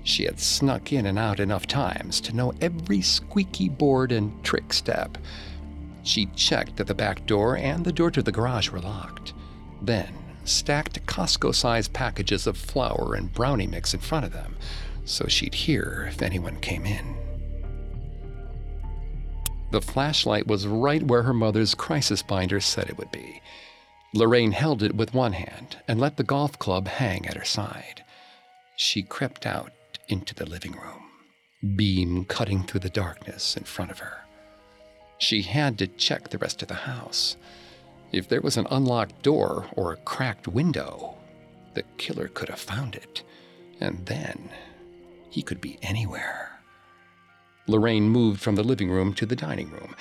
She 0.03 0.25
had 0.25 0.39
snuck 0.39 0.93
in 0.93 1.07
and 1.07 1.19
out 1.19 1.41
enough 1.41 1.67
times 1.67 2.21
to 2.23 2.37
know 2.37 2.53
every 2.61 3.01
squeaky 3.01 3.69
board 3.69 4.13
and 4.13 4.45
trick 4.45 4.73
step. 4.73 5.17
She 6.03 6.27
checked 6.37 6.77
that 6.77 6.87
the 6.87 6.95
back 6.95 7.27
door 7.27 7.57
and 7.57 7.85
the 7.85 7.93
door 7.93 8.11
to 8.11 8.23
the 8.23 8.33
garage 8.33 8.71
were 8.71 8.81
locked. 8.81 9.33
Then 9.81 10.13
stacked 10.45 11.05
Costco 11.07 11.55
sized 11.55 11.93
packages 11.93 12.47
of 12.47 12.57
flour 12.57 13.15
and 13.15 13.33
brownie 13.33 13.67
mix 13.67 13.95
in 13.95 14.01
front 14.01 14.27
of 14.27 14.33
them 14.33 14.57
so 15.05 15.27
she'd 15.27 15.55
hear 15.55 16.07
if 16.09 16.23
anyone 16.23 16.59
came 16.61 16.87
in. 16.87 17.17
The 19.71 19.81
flashlight 19.81 20.47
was 20.47 20.67
right 20.67 21.03
where 21.03 21.23
her 21.23 21.35
mother's 21.35 21.75
crisis 21.75 22.23
binder 22.23 22.61
said 22.61 22.89
it 22.89 22.99
would 22.99 23.11
be. 23.11 23.43
Lorraine 24.15 24.53
held 24.53 24.83
it 24.83 24.95
with 24.95 25.15
one 25.15 25.33
hand 25.33 25.79
and 25.89 26.01
let 26.01 26.17
the 26.17 26.23
golf 26.23 26.59
club 26.59 26.87
hang 26.87 27.27
at 27.27 27.37
her 27.37 27.45
side. 27.45 28.05
She 28.77 29.03
crept 29.03 29.47
out 29.47 29.73
into 30.09 30.35
the 30.35 30.47
living 30.47 30.73
room, 30.73 31.77
beam 31.77 32.25
cutting 32.25 32.63
through 32.63 32.81
the 32.81 32.91
darkness 32.91 33.57
in 33.57 33.65
front 33.65 33.91
of 33.91 33.99
her. 33.99 34.19
She 35.19 35.43
had 35.43 35.79
to 35.79 35.87
check 35.87 36.29
the 36.29 36.39
rest 36.39 36.63
of 36.63 36.69
the 36.69 36.75
house. 36.75 37.37
If 38.15 38.29
there 38.29 38.41
was 38.41 38.57
an 38.57 38.69
unlocked 38.71 39.23
door 39.25 39.67
or 39.73 39.93
a 39.93 39.97
cracked 39.97 40.47
window, 40.47 41.17
the 41.75 41.83
killer 41.99 42.29
could 42.29 42.49
have 42.49 42.61
found 42.61 42.95
it. 42.95 43.25
And 43.81 44.07
then 44.07 44.51
he 45.31 45.43
could 45.43 45.61
be 45.61 45.81
anywhere. 45.83 46.61
Lorraine 47.67 48.09
moved 48.09 48.41
from 48.41 48.55
the 48.55 48.63
living 48.63 48.89
room 48.89 49.15
to 49.15 49.27
the 49.27 49.35
dining 49.35 49.69
room. 49.69 49.97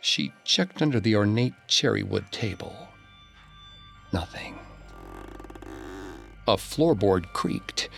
She 0.00 0.32
checked 0.44 0.80
under 0.80 0.98
the 0.98 1.14
ornate 1.14 1.52
cherrywood 1.68 2.30
table. 2.30 2.74
Nothing. 4.14 4.58
A 6.48 6.56
floorboard 6.56 7.34
creaked. 7.34 7.90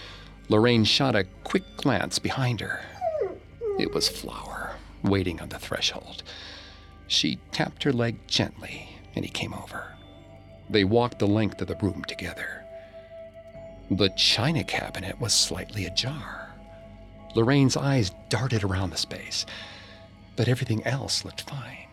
Lorraine 0.49 0.83
shot 0.83 1.14
a 1.14 1.29
quick 1.45 1.62
glance 1.77 2.19
behind 2.19 2.59
her. 2.59 2.81
It 3.79 3.95
was 3.95 4.09
Flower, 4.09 4.75
waiting 5.05 5.40
on 5.40 5.51
the 5.51 5.61
threshold. 5.61 6.25
She 7.07 7.38
tapped 7.53 7.85
her 7.85 7.93
leg 7.93 8.19
gently 8.27 8.93
and 9.14 9.24
he 9.24 9.31
came 9.31 9.55
over. 9.55 9.94
They 10.68 10.85
walked 10.85 11.18
the 11.18 11.27
length 11.27 11.61
of 11.61 11.68
the 11.68 11.77
room 11.77 12.05
together. 12.07 12.64
The 13.90 14.09
china 14.11 14.64
cabinet 14.64 15.20
was 15.20 15.33
slightly 15.33 15.85
ajar. 15.85 16.50
Lorraine's 17.35 17.77
eyes 17.77 18.12
darted 18.29 18.64
around 18.64 18.90
the 18.90 18.96
space, 18.96 19.44
but 20.37 20.48
everything 20.48 20.85
else 20.87 21.24
looked 21.24 21.42
fine. 21.42 21.87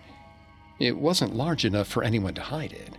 It 0.80 0.98
wasn't 0.98 1.36
large 1.36 1.66
enough 1.66 1.88
for 1.88 2.04
anyone 2.04 2.34
to 2.36 2.42
hide 2.42 2.74
in, 2.74 2.96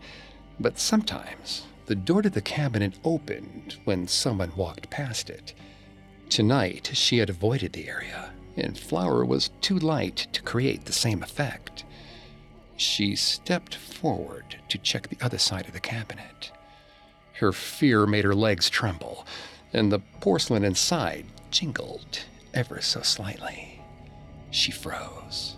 but 0.60 0.78
sometimes 0.78 1.64
the 1.86 1.94
door 1.94 2.22
to 2.22 2.30
the 2.30 2.40
cabinet 2.40 2.98
opened 3.04 3.78
when 3.84 4.06
someone 4.06 4.52
walked 4.56 4.90
past 4.90 5.30
it. 5.30 5.54
Tonight, 6.28 6.90
she 6.94 7.18
had 7.18 7.28
avoided 7.28 7.72
the 7.72 7.88
area, 7.88 8.32
and 8.56 8.78
Flower 8.78 9.24
was 9.24 9.50
too 9.60 9.78
light 9.78 10.28
to 10.32 10.42
create 10.42 10.84
the 10.84 10.92
same 10.92 11.22
effect. 11.22 11.84
She 12.76 13.16
stepped 13.16 13.74
forward 13.74 14.56
to 14.68 14.78
check 14.78 15.08
the 15.08 15.24
other 15.24 15.38
side 15.38 15.66
of 15.66 15.72
the 15.72 15.80
cabinet. 15.80 16.50
Her 17.34 17.52
fear 17.52 18.06
made 18.06 18.24
her 18.24 18.34
legs 18.34 18.70
tremble, 18.70 19.26
and 19.72 19.90
the 19.90 20.00
porcelain 20.20 20.64
inside 20.64 21.26
jingled 21.50 22.20
ever 22.54 22.80
so 22.80 23.02
slightly. 23.02 23.80
She 24.50 24.70
froze, 24.70 25.56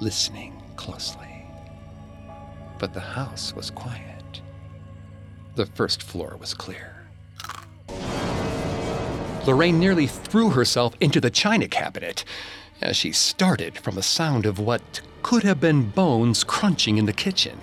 listening 0.00 0.60
closely. 0.76 1.46
But 2.78 2.94
the 2.94 3.00
house 3.00 3.54
was 3.54 3.70
quiet. 3.70 4.40
The 5.54 5.66
first 5.66 6.02
floor 6.02 6.36
was 6.38 6.54
clear. 6.54 6.94
Lorraine 9.46 9.78
nearly 9.78 10.06
threw 10.06 10.50
herself 10.50 10.94
into 11.00 11.20
the 11.20 11.30
china 11.30 11.68
cabinet 11.68 12.24
as 12.80 12.96
she 12.96 13.12
started 13.12 13.78
from 13.78 13.94
the 13.94 14.02
sound 14.02 14.46
of 14.46 14.58
what 14.58 15.00
could 15.28 15.42
have 15.42 15.60
been 15.60 15.90
bones 15.90 16.42
crunching 16.42 16.96
in 16.96 17.04
the 17.04 17.12
kitchen. 17.12 17.60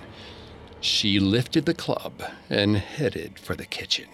She 0.80 1.18
lifted 1.18 1.66
the 1.66 1.74
club 1.74 2.22
and 2.48 2.76
headed 2.76 3.40
for 3.40 3.56
the 3.56 3.66
kitchen. 3.66 4.06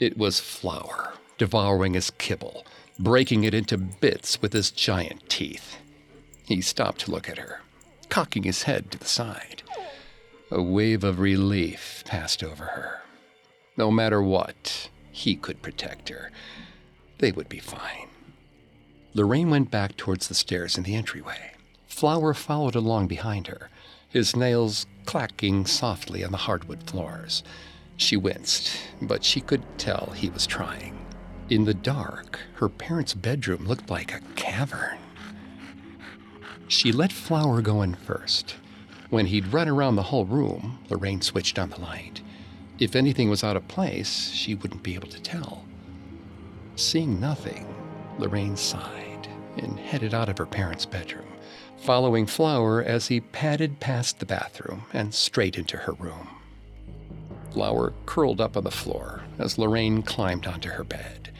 It 0.00 0.16
was 0.16 0.40
Flower, 0.40 1.12
devouring 1.36 1.92
his 1.92 2.10
kibble, 2.12 2.64
breaking 2.98 3.44
it 3.44 3.52
into 3.52 3.76
bits 3.76 4.40
with 4.40 4.54
his 4.54 4.70
giant 4.70 5.28
teeth. 5.28 5.76
He 6.46 6.62
stopped 6.62 7.00
to 7.00 7.10
look 7.10 7.28
at 7.28 7.36
her, 7.36 7.60
cocking 8.08 8.44
his 8.44 8.62
head 8.62 8.90
to 8.92 8.98
the 8.98 9.04
side. 9.04 9.62
A 10.50 10.62
wave 10.62 11.04
of 11.04 11.18
relief 11.20 12.02
passed 12.06 12.42
over 12.42 12.64
her. 12.64 13.02
No 13.76 13.90
matter 13.90 14.22
what, 14.22 14.88
he 15.12 15.36
could 15.36 15.60
protect 15.60 16.08
her. 16.08 16.30
They 17.18 17.30
would 17.30 17.50
be 17.50 17.58
fine. 17.58 18.08
Lorraine 19.12 19.50
went 19.50 19.70
back 19.70 19.98
towards 19.98 20.28
the 20.28 20.34
stairs 20.34 20.78
in 20.78 20.84
the 20.84 20.94
entryway. 20.94 21.50
Flower 21.96 22.34
followed 22.34 22.74
along 22.74 23.06
behind 23.06 23.46
her, 23.46 23.70
his 24.06 24.36
nails 24.36 24.84
clacking 25.06 25.64
softly 25.64 26.22
on 26.22 26.30
the 26.30 26.36
hardwood 26.36 26.82
floors. 26.82 27.42
She 27.96 28.18
winced, 28.18 28.70
but 29.00 29.24
she 29.24 29.40
could 29.40 29.62
tell 29.78 30.12
he 30.14 30.28
was 30.28 30.46
trying. 30.46 31.06
In 31.48 31.64
the 31.64 31.72
dark, 31.72 32.38
her 32.56 32.68
parents' 32.68 33.14
bedroom 33.14 33.66
looked 33.66 33.88
like 33.88 34.12
a 34.12 34.20
cavern. 34.34 34.98
She 36.68 36.92
let 36.92 37.12
Flower 37.12 37.62
go 37.62 37.80
in 37.80 37.94
first. 37.94 38.56
When 39.08 39.24
he'd 39.24 39.54
run 39.54 39.66
around 39.66 39.96
the 39.96 40.02
whole 40.02 40.26
room, 40.26 40.80
Lorraine 40.90 41.22
switched 41.22 41.58
on 41.58 41.70
the 41.70 41.80
light. 41.80 42.20
If 42.78 42.94
anything 42.94 43.30
was 43.30 43.42
out 43.42 43.56
of 43.56 43.68
place, 43.68 44.28
she 44.32 44.54
wouldn't 44.54 44.82
be 44.82 44.96
able 44.96 45.08
to 45.08 45.22
tell. 45.22 45.64
Seeing 46.74 47.18
nothing, 47.18 47.74
Lorraine 48.18 48.58
sighed 48.58 49.28
and 49.56 49.80
headed 49.80 50.12
out 50.12 50.28
of 50.28 50.36
her 50.36 50.44
parents' 50.44 50.84
bedroom, 50.84 51.24
following 51.78 52.26
Flower 52.26 52.82
as 52.82 53.08
he 53.08 53.20
padded 53.20 53.80
past 53.80 54.18
the 54.18 54.26
bathroom 54.26 54.84
and 54.92 55.14
straight 55.14 55.56
into 55.56 55.76
her 55.76 55.92
room. 55.92 56.28
Flower 57.52 57.94
curled 58.04 58.40
up 58.40 58.56
on 58.56 58.64
the 58.64 58.70
floor 58.70 59.22
as 59.38 59.58
Lorraine 59.58 60.02
climbed 60.02 60.46
onto 60.46 60.70
her 60.70 60.84
bed. 60.84 61.32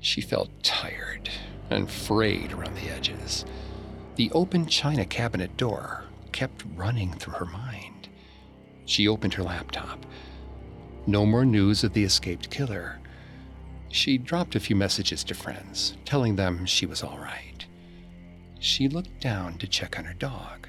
She 0.00 0.20
felt 0.20 0.50
tired 0.62 1.30
and 1.70 1.90
frayed 1.90 2.52
around 2.52 2.76
the 2.76 2.90
edges. 2.90 3.44
The 4.16 4.30
open 4.32 4.66
china 4.66 5.04
cabinet 5.04 5.56
door 5.56 6.04
kept 6.32 6.64
running 6.74 7.12
through 7.12 7.34
her 7.34 7.46
mind. 7.46 8.08
She 8.84 9.06
opened 9.06 9.34
her 9.34 9.42
laptop 9.42 10.04
no 11.06 11.26
more 11.26 11.44
news 11.44 11.82
of 11.82 11.92
the 11.94 12.04
escaped 12.04 12.48
killer. 12.50 13.00
She 13.88 14.18
dropped 14.18 14.54
a 14.54 14.60
few 14.60 14.76
messages 14.76 15.24
to 15.24 15.34
friends, 15.34 15.96
telling 16.04 16.36
them 16.36 16.64
she 16.64 16.86
was 16.86 17.02
all 17.02 17.18
right. 17.18 17.51
She 18.62 18.86
looked 18.86 19.20
down 19.20 19.58
to 19.58 19.66
check 19.66 19.98
on 19.98 20.04
her 20.04 20.14
dog. 20.14 20.68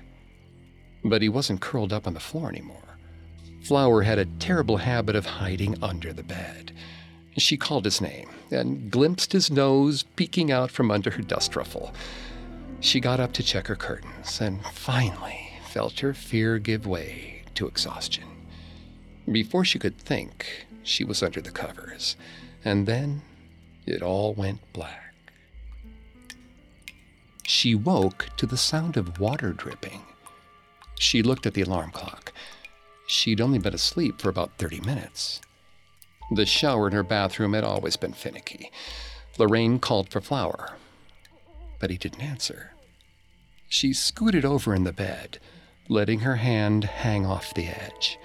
But 1.05 1.21
he 1.21 1.29
wasn't 1.29 1.61
curled 1.61 1.93
up 1.93 2.07
on 2.07 2.15
the 2.15 2.19
floor 2.19 2.49
anymore. 2.49 2.97
Flower 3.61 4.01
had 4.01 4.17
a 4.17 4.25
terrible 4.25 4.77
habit 4.77 5.15
of 5.15 5.27
hiding 5.27 5.77
under 5.83 6.11
the 6.11 6.23
bed. 6.23 6.71
She 7.37 7.55
called 7.55 7.85
his 7.85 8.01
name 8.01 8.29
and 8.49 8.89
glimpsed 8.89 9.31
his 9.31 9.51
nose 9.51 10.01
peeking 10.15 10.51
out 10.51 10.71
from 10.71 10.89
under 10.89 11.11
her 11.11 11.21
dust 11.21 11.55
ruffle. 11.55 11.93
She 12.79 12.99
got 12.99 13.19
up 13.19 13.31
to 13.33 13.43
check 13.43 13.67
her 13.67 13.75
curtains 13.75 14.41
and 14.41 14.65
finally 14.65 15.51
felt 15.69 15.99
her 15.99 16.15
fear 16.15 16.57
give 16.57 16.87
way 16.87 17.43
to 17.53 17.67
exhaustion. 17.67 18.25
Before 19.31 19.63
she 19.63 19.77
could 19.77 19.99
think, 19.99 20.65
she 20.81 21.03
was 21.03 21.21
under 21.21 21.41
the 21.41 21.51
covers, 21.51 22.17
and 22.65 22.87
then 22.87 23.21
it 23.85 24.01
all 24.01 24.33
went 24.33 24.61
black. 24.73 25.12
She 27.45 27.75
woke 27.75 28.29
to 28.37 28.45
the 28.45 28.57
sound 28.57 28.97
of 28.97 29.19
water 29.19 29.51
dripping. 29.51 30.01
She 30.97 31.21
looked 31.21 31.45
at 31.45 31.53
the 31.53 31.61
alarm 31.61 31.91
clock. 31.91 32.31
She'd 33.05 33.41
only 33.41 33.59
been 33.59 33.73
asleep 33.73 34.21
for 34.21 34.29
about 34.29 34.57
30 34.57 34.79
minutes. 34.81 35.41
The 36.31 36.45
shower 36.45 36.87
in 36.87 36.93
her 36.93 37.03
bathroom 37.03 37.53
had 37.53 37.63
always 37.63 37.97
been 37.97 38.13
finicky. 38.13 38.71
Lorraine 39.37 39.79
called 39.79 40.09
for 40.09 40.21
Flower, 40.21 40.77
but 41.79 41.89
he 41.89 41.97
didn't 41.97 42.21
answer. 42.21 42.71
She 43.67 43.91
scooted 43.93 44.45
over 44.45 44.73
in 44.73 44.83
the 44.83 44.93
bed, 44.93 45.39
letting 45.89 46.21
her 46.21 46.37
hand 46.37 46.83
hang 46.85 47.25
off 47.25 47.53
the 47.53 47.67
edge. 47.67 48.17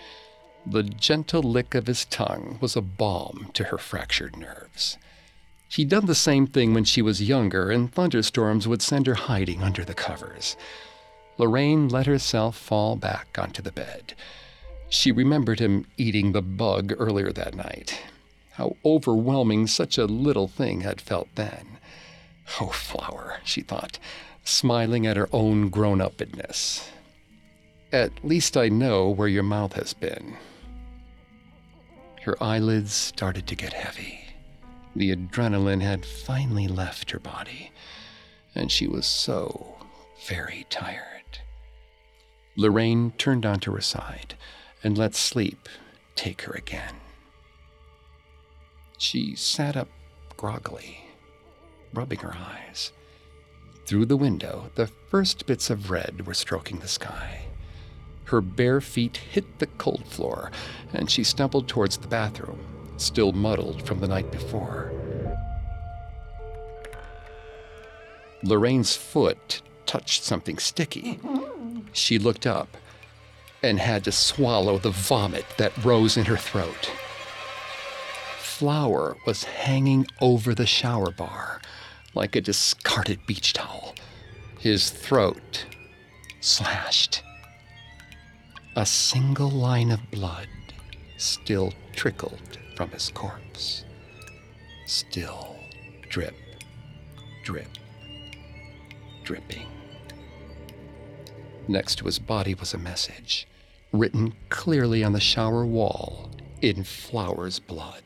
The 0.65 0.83
gentle 0.83 1.43
lick 1.43 1.75
of 1.75 1.87
his 1.87 2.05
tongue 2.05 2.59
was 2.61 2.77
a 2.77 2.83
balm 2.83 3.51
to 3.55 3.65
her 3.65 3.79
fractured 3.79 4.37
nerves. 4.37 4.99
He'd 5.69 5.91
done 5.91 6.07
the 6.07 6.15
same 6.15 6.47
thing 6.47 6.73
when 6.73 6.85
she 6.85 7.03
was 7.03 7.23
younger, 7.23 7.71
and 7.71 7.93
thunderstorms 7.93 8.67
would 8.67 8.83
send 8.83 9.07
her 9.07 9.15
hiding 9.15 9.63
under 9.63 9.85
the 9.85 9.95
covers. 9.95 10.57
Lorraine 11.37 11.89
let 11.89 12.07
herself 12.07 12.57
fall 12.57 12.97
back 12.97 13.39
onto 13.39 13.63
the 13.63 13.71
bed. 13.71 14.15
She 14.89 15.13
remembered 15.13 15.61
him 15.61 15.87
eating 15.97 16.33
the 16.33 16.43
bug 16.43 16.95
earlier 16.99 17.31
that 17.33 17.55
night. 17.55 18.01
How 18.53 18.77
overwhelming 18.85 19.67
such 19.67 19.99
a 19.99 20.07
little 20.07 20.49
thing 20.49 20.81
had 20.81 21.01
felt 21.01 21.29
then. 21.35 21.79
Oh, 22.61 22.69
Flower, 22.69 23.39
she 23.45 23.61
thought, 23.61 23.99
smiling 24.43 25.07
at 25.07 25.19
her 25.19 25.29
own 25.33 25.69
grown 25.69 26.01
upness. 26.01 26.91
At 27.93 28.25
least 28.25 28.57
I 28.57 28.69
know 28.69 29.11
where 29.11 29.29
your 29.29 29.43
mouth 29.43 29.75
has 29.75 29.93
been. 29.93 30.37
Her 32.23 32.43
eyelids 32.43 32.93
started 32.93 33.47
to 33.47 33.55
get 33.55 33.75
heavy. 33.75 34.28
The 34.97 35.15
adrenaline 35.15 35.83
had 35.83 36.05
finally 36.05 36.67
left 36.67 37.11
her 37.11 37.21
body, 37.21 37.71
and 38.55 38.73
she 38.73 38.87
was 38.87 39.07
so 39.07 39.77
very 40.27 40.67
tired. 40.71 41.39
Lorraine 42.57 43.13
turned 43.13 43.47
onto 43.47 43.73
her 43.73 43.81
side 43.81 44.37
and 44.83 44.99
let 44.99 45.15
sleep 45.15 45.69
take 46.17 46.43
her 46.43 46.53
again. 46.53 46.97
She 48.99 49.37
sat 49.37 49.77
up 49.77 49.89
groggily, 50.37 51.05
rubbing 51.95 52.19
her 52.21 52.35
eyes. 52.35 52.93
Through 53.87 54.07
the 54.07 54.17
window, 54.17 54.71
the 54.75 54.89
first 54.89 55.47
bits 55.47 55.71
of 55.71 55.91
red 55.91 56.27
were 56.27 56.35
stroking 56.35 56.81
the 56.81 56.89
sky. 56.89 57.47
Her 58.25 58.41
bare 58.41 58.81
feet 58.81 59.17
hit 59.17 59.59
the 59.59 59.67
cold 59.67 60.05
floor, 60.07 60.51
and 60.93 61.09
she 61.09 61.25
stumbled 61.25 61.69
towards 61.69 61.97
the 61.97 62.09
bathroom, 62.09 62.78
still 63.01 63.33
muddled 63.33 63.87
from 63.87 64.01
the 64.01 64.09
night 64.09 64.31
before. 64.31 64.93
Lorraine's 68.43 68.97
foot 68.97 69.63
touched 69.87 70.23
something 70.23 70.59
sticky. 70.59 71.19
She 71.93 72.19
looked 72.19 72.47
up 72.47 72.77
and 73.63 73.81
had 73.81 74.05
to 74.05 74.13
swallow 74.13 74.79
the 74.79 74.91
vomit 74.91 75.45
that 75.57 75.85
rose 75.85 76.17
in 76.17 76.27
her 76.27 76.37
throat. 76.37 76.91
Flower 78.39 79.17
was 79.27 79.45
hanging 79.45 80.07
over 80.21 80.55
the 80.55 80.67
shower 80.67 81.11
bar 81.11 81.61
like 82.15 82.37
a 82.37 82.41
discarded 82.41 83.25
beach 83.27 83.53
towel, 83.53 83.95
his 84.59 84.91
throat 84.91 85.67
slashed. 86.41 87.23
A 88.77 88.87
single 88.87 89.51
line 89.51 89.91
of 89.91 90.11
blood 90.11 90.49
still 91.17 91.73
trickled 91.95 92.59
from 92.79 92.91
his 92.91 93.11
corpse. 93.11 93.85
Still 94.87 95.57
drip, 96.09 96.37
drip, 97.43 97.67
dripping. 99.25 99.67
Next 101.67 101.97
to 101.97 102.05
his 102.05 102.21
body 102.21 102.55
was 102.55 102.75
a 102.75 102.79
message, 102.79 103.49
written 103.93 104.33
clearly 104.49 105.03
on 105.03 105.13
the 105.13 105.19
shower 105.19 105.67
wall 105.67 106.31
in 106.63 106.85
Flower's 106.85 107.59
blood. 107.59 108.05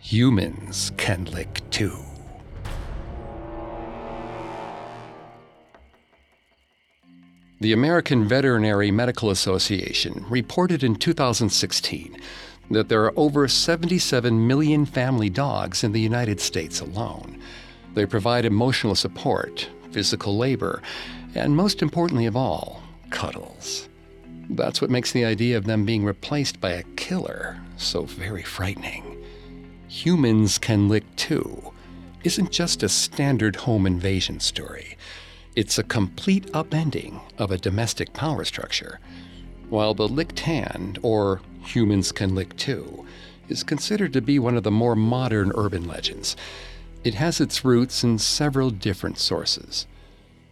Humans 0.00 0.92
can 0.96 1.26
lick 1.26 1.60
too. 1.68 1.98
The 7.60 7.74
American 7.74 8.26
Veterinary 8.26 8.90
Medical 8.90 9.28
Association 9.28 10.24
reported 10.30 10.82
in 10.82 10.96
2016 10.96 12.18
that 12.70 12.88
there 12.88 13.04
are 13.04 13.14
over 13.16 13.48
77 13.48 14.46
million 14.46 14.84
family 14.84 15.30
dogs 15.30 15.84
in 15.84 15.92
the 15.92 16.00
United 16.00 16.40
States 16.40 16.80
alone. 16.80 17.40
They 17.94 18.06
provide 18.06 18.44
emotional 18.44 18.94
support, 18.94 19.68
physical 19.90 20.36
labor, 20.36 20.82
and 21.34 21.56
most 21.56 21.82
importantly 21.82 22.26
of 22.26 22.36
all, 22.36 22.82
cuddles. 23.10 23.88
That's 24.50 24.80
what 24.80 24.90
makes 24.90 25.12
the 25.12 25.24
idea 25.24 25.56
of 25.56 25.64
them 25.64 25.84
being 25.84 26.04
replaced 26.04 26.60
by 26.60 26.70
a 26.70 26.82
killer 26.96 27.60
so 27.76 28.04
very 28.04 28.42
frightening. 28.42 29.22
Humans 29.88 30.58
can 30.58 30.88
lick 30.88 31.04
too, 31.16 31.72
isn't 32.24 32.50
just 32.50 32.82
a 32.82 32.88
standard 32.88 33.56
home 33.56 33.86
invasion 33.86 34.40
story. 34.40 34.96
It's 35.56 35.78
a 35.78 35.82
complete 35.82 36.46
upending 36.52 37.20
of 37.38 37.50
a 37.50 37.58
domestic 37.58 38.12
power 38.12 38.44
structure. 38.44 39.00
While 39.68 39.94
the 39.94 40.08
licked 40.08 40.40
hand, 40.40 40.98
or 41.02 41.40
humans 41.62 42.12
can 42.12 42.34
lick 42.34 42.56
too, 42.56 43.06
is 43.48 43.62
considered 43.62 44.12
to 44.14 44.20
be 44.20 44.38
one 44.38 44.56
of 44.56 44.62
the 44.62 44.70
more 44.70 44.96
modern 44.96 45.52
urban 45.54 45.86
legends, 45.86 46.36
it 47.04 47.14
has 47.14 47.40
its 47.40 47.64
roots 47.64 48.02
in 48.02 48.18
several 48.18 48.70
different 48.70 49.18
sources. 49.18 49.86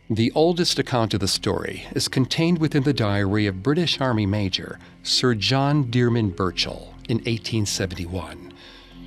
The 0.08 0.30
oldest 0.34 0.78
account 0.78 1.14
of 1.14 1.20
the 1.20 1.28
story 1.28 1.84
is 1.94 2.08
contained 2.08 2.58
within 2.58 2.84
the 2.84 2.92
diary 2.92 3.46
of 3.46 3.62
British 3.62 4.00
Army 4.00 4.26
Major 4.26 4.78
Sir 5.02 5.34
John 5.34 5.84
Dearman 5.84 6.34
Burchell 6.36 6.94
in 7.08 7.16
1871. 7.18 8.52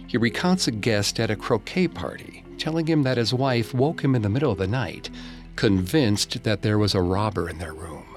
He 0.08 0.18
recounts 0.18 0.68
a 0.68 0.72
guest 0.72 1.20
at 1.20 1.32
a 1.32 1.36
croquet 1.36 1.88
party 1.88 2.44
telling 2.60 2.88
him 2.88 3.04
that 3.04 3.18
his 3.18 3.34
wife 3.34 3.74
woke 3.74 4.04
him 4.04 4.14
in 4.14 4.22
the 4.22 4.30
middle 4.30 4.52
of 4.52 4.58
the 4.58 4.68
night, 4.68 5.10
convinced 5.56 6.44
that 6.44 6.62
there 6.62 6.78
was 6.78 6.94
a 6.94 7.02
robber 7.02 7.50
in 7.50 7.58
their 7.58 7.74
room. 7.74 8.09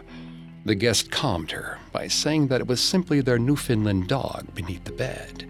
The 0.65 0.75
guest 0.77 1.11
calmed 1.11 1.51
her 1.51 1.79
by 1.91 2.07
saying 2.07 2.47
that 2.49 2.61
it 2.61 2.69
was 2.69 2.81
simply 2.81 3.21
their 3.21 3.39
Newfoundland 3.39 4.07
dog 4.07 4.55
beneath 4.55 4.85
the 4.85 4.93
bed. 4.93 5.49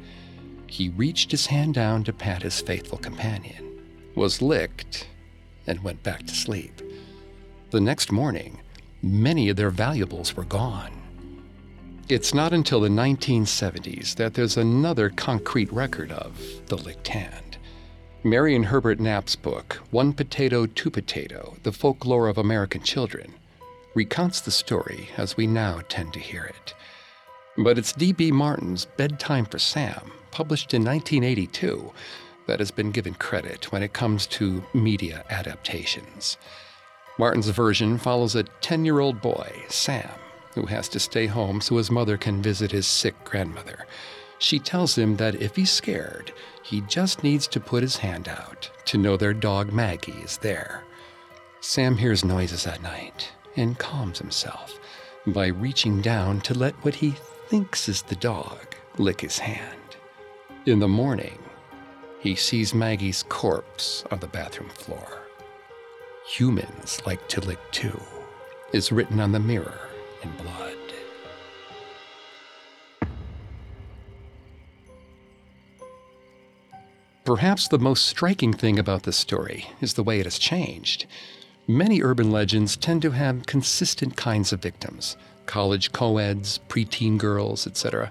He 0.67 0.89
reached 0.89 1.31
his 1.31 1.47
hand 1.47 1.75
down 1.75 2.03
to 2.05 2.15
pat 2.15 2.43
his 2.43 2.63
faithful 2.63 2.97
companion, 2.97 3.83
was 4.15 4.41
licked, 4.41 5.07
and 5.67 5.85
went 5.85 6.03
back 6.03 6.27
to 6.27 6.35
sleep. 6.35 6.81
The 7.71 7.81
next 7.81 8.11
morning, 8.11 8.61
many 9.03 9.51
of 9.51 9.57
their 9.57 9.71
valuables 9.71 10.35
were 10.35 10.45
gone. 10.45 10.93
It's 12.09 12.33
not 12.33 12.55
until 12.55 12.81
the 12.81 12.89
1970s 12.89 14.15
that 14.17 14.35
there's 14.35 14.57
another 14.57 15.11
concrete 15.11 15.73
record 15.73 16.11
of 16.11 16.41
the 16.67 16.77
licked 16.77 17.09
hand. 17.09 17.59
Mary 18.25 18.57
and 18.57 18.67
Herbert 18.67 18.99
Knapp's 18.99 19.37
book, 19.37 19.83
One 19.91 20.13
Potato, 20.13 20.67
Two 20.67 20.91
Potato 20.91 21.57
The 21.65 21.73
Folklore 21.73 22.29
of 22.29 22.39
American 22.39 22.83
Children, 22.83 23.35
recounts 23.95 24.41
the 24.41 24.51
story 24.51 25.11
as 25.17 25.37
we 25.37 25.47
now 25.47 25.81
tend 25.89 26.13
to 26.15 26.21
hear 26.21 26.45
it. 26.45 26.75
But 27.59 27.77
it's 27.77 27.93
D.B. 27.93 28.33
Martin's 28.33 28.87
Bedtime 28.97 29.45
for 29.45 29.59
Sam, 29.59 30.13
published 30.31 30.73
in 30.73 30.85
1982, 30.85 31.93
that 32.47 32.59
has 32.59 32.71
been 32.71 32.91
given 32.91 33.15
credit 33.15 33.71
when 33.71 33.83
it 33.83 33.93
comes 33.93 34.27
to 34.29 34.65
media 34.73 35.25
adaptations. 35.31 36.39
Martin's 37.19 37.49
version 37.51 37.99
follows 37.99 38.35
a 38.35 38.43
10 38.43 38.85
year 38.85 39.01
old 39.01 39.21
boy, 39.21 39.53
Sam, 39.69 40.11
who 40.55 40.67
has 40.67 40.89
to 40.91 41.01
stay 41.01 41.27
home 41.27 41.61
so 41.61 41.77
his 41.77 41.91
mother 41.91 42.17
can 42.17 42.43
visit 42.43 42.73
his 42.73 42.87
sick 42.87 43.15
grandmother. 43.25 43.87
She 44.39 44.59
tells 44.59 44.97
him 44.97 45.17
that 45.17 45.37
if 45.37 45.55
he's 45.55 45.71
scared, 45.71 46.33
he 46.65 46.81
just 46.83 47.23
needs 47.23 47.47
to 47.49 47.61
put 47.61 47.83
his 47.83 47.99
hand 47.99 48.29
out 48.29 48.71
to 48.87 48.99
know 48.99 49.17
their 49.17 49.35
dog 49.35 49.73
Maggie 49.73 50.21
is 50.25 50.39
there. 50.39 50.83
Sam 51.61 51.99
hears 51.99 52.25
noises 52.25 52.67
at 52.67 52.83
night 52.83 53.31
and 53.57 53.79
calms 53.79 54.19
himself 54.19 54.79
by 55.27 55.47
reaching 55.47 56.01
down 56.01 56.41
to 56.43 56.55
let 56.55 56.75
what 56.85 56.97
he 56.97 57.15
thinks 57.49 57.89
is 57.89 58.03
the 58.03 58.17
dog 58.17 58.75
lick 58.99 59.21
his 59.21 59.39
hand. 59.39 59.97
In 60.67 60.79
the 60.79 60.89
morning, 60.89 61.39
he 62.21 62.35
sees 62.35 62.75
Maggie's 62.75 63.25
corpse 63.25 64.05
on 64.11 64.21
the 64.21 64.27
bathroom 64.27 64.71
floor. 64.71 65.23
Humans 66.29 67.03
like 67.05 67.29
to 67.29 67.41
lick 67.41 67.59
too, 67.73 68.01
is 68.73 68.93
written 68.93 69.21
on 69.21 69.33
the 69.33 69.41
mirror 69.41 69.89
in 70.23 70.31
blood. 70.43 70.77
Perhaps 77.25 77.69
the 77.69 77.79
most 77.79 78.07
striking 78.07 78.53
thing 78.53 78.81
about 78.81 79.05
this 79.05 79.17
story 79.17 79.67
is 79.81 79.95
the 79.95 80.03
way 80.03 80.19
it 80.19 80.27
has 80.27 80.39
changed. 80.39 81.07
Many 81.69 82.03
urban 82.03 82.33
legends 82.33 82.77
tend 82.77 83.03
to 83.03 83.13
have 83.13 83.47
consistent 83.47 84.17
kinds 84.17 84.53
of 84.53 84.61
victims 84.61 85.17
college 85.47 85.93
co-eds, 85.93 86.61
preteen 86.69 87.19
girls, 87.19 87.67
etc. 87.67 88.11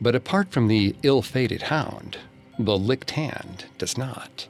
But 0.00 0.14
apart 0.14 0.50
from 0.50 0.66
the 0.68 0.96
ill 1.02 1.22
fated 1.22 1.62
hound, 1.62 2.18
the 2.58 2.78
licked 2.78 3.12
hand 3.12 3.66
does 3.78 3.96
not. 3.96 4.48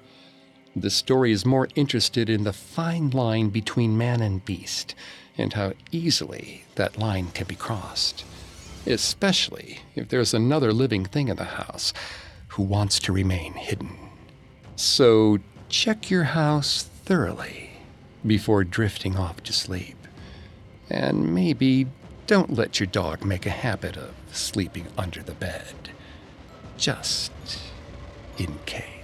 The 0.74 0.90
story 0.90 1.32
is 1.32 1.44
more 1.44 1.68
interested 1.74 2.30
in 2.30 2.44
the 2.44 2.52
fine 2.52 3.10
line 3.10 3.48
between 3.50 3.98
man 3.98 4.20
and 4.22 4.44
beast 4.44 4.94
and 5.36 5.52
how 5.52 5.72
easily 5.90 6.64
that 6.76 6.98
line 6.98 7.28
can 7.32 7.46
be 7.46 7.54
crossed, 7.54 8.24
especially 8.86 9.80
if 9.94 10.08
there's 10.08 10.34
another 10.34 10.72
living 10.72 11.04
thing 11.04 11.28
in 11.28 11.36
the 11.36 11.44
house 11.44 11.92
who 12.48 12.62
wants 12.62 12.98
to 13.00 13.12
remain 13.12 13.54
hidden. 13.54 13.96
So 14.76 15.38
check 15.68 16.10
your 16.10 16.24
house 16.24 16.82
thoroughly 16.82 17.65
before 18.26 18.64
drifting 18.64 19.16
off 19.16 19.42
to 19.44 19.52
sleep. 19.52 19.96
And 20.88 21.34
maybe 21.34 21.86
don't 22.26 22.54
let 22.54 22.80
your 22.80 22.86
dog 22.86 23.24
make 23.24 23.46
a 23.46 23.50
habit 23.50 23.96
of 23.96 24.14
sleeping 24.32 24.86
under 24.98 25.22
the 25.22 25.32
bed. 25.32 25.90
Just 26.76 27.32
in 28.38 28.58
case. 28.66 28.95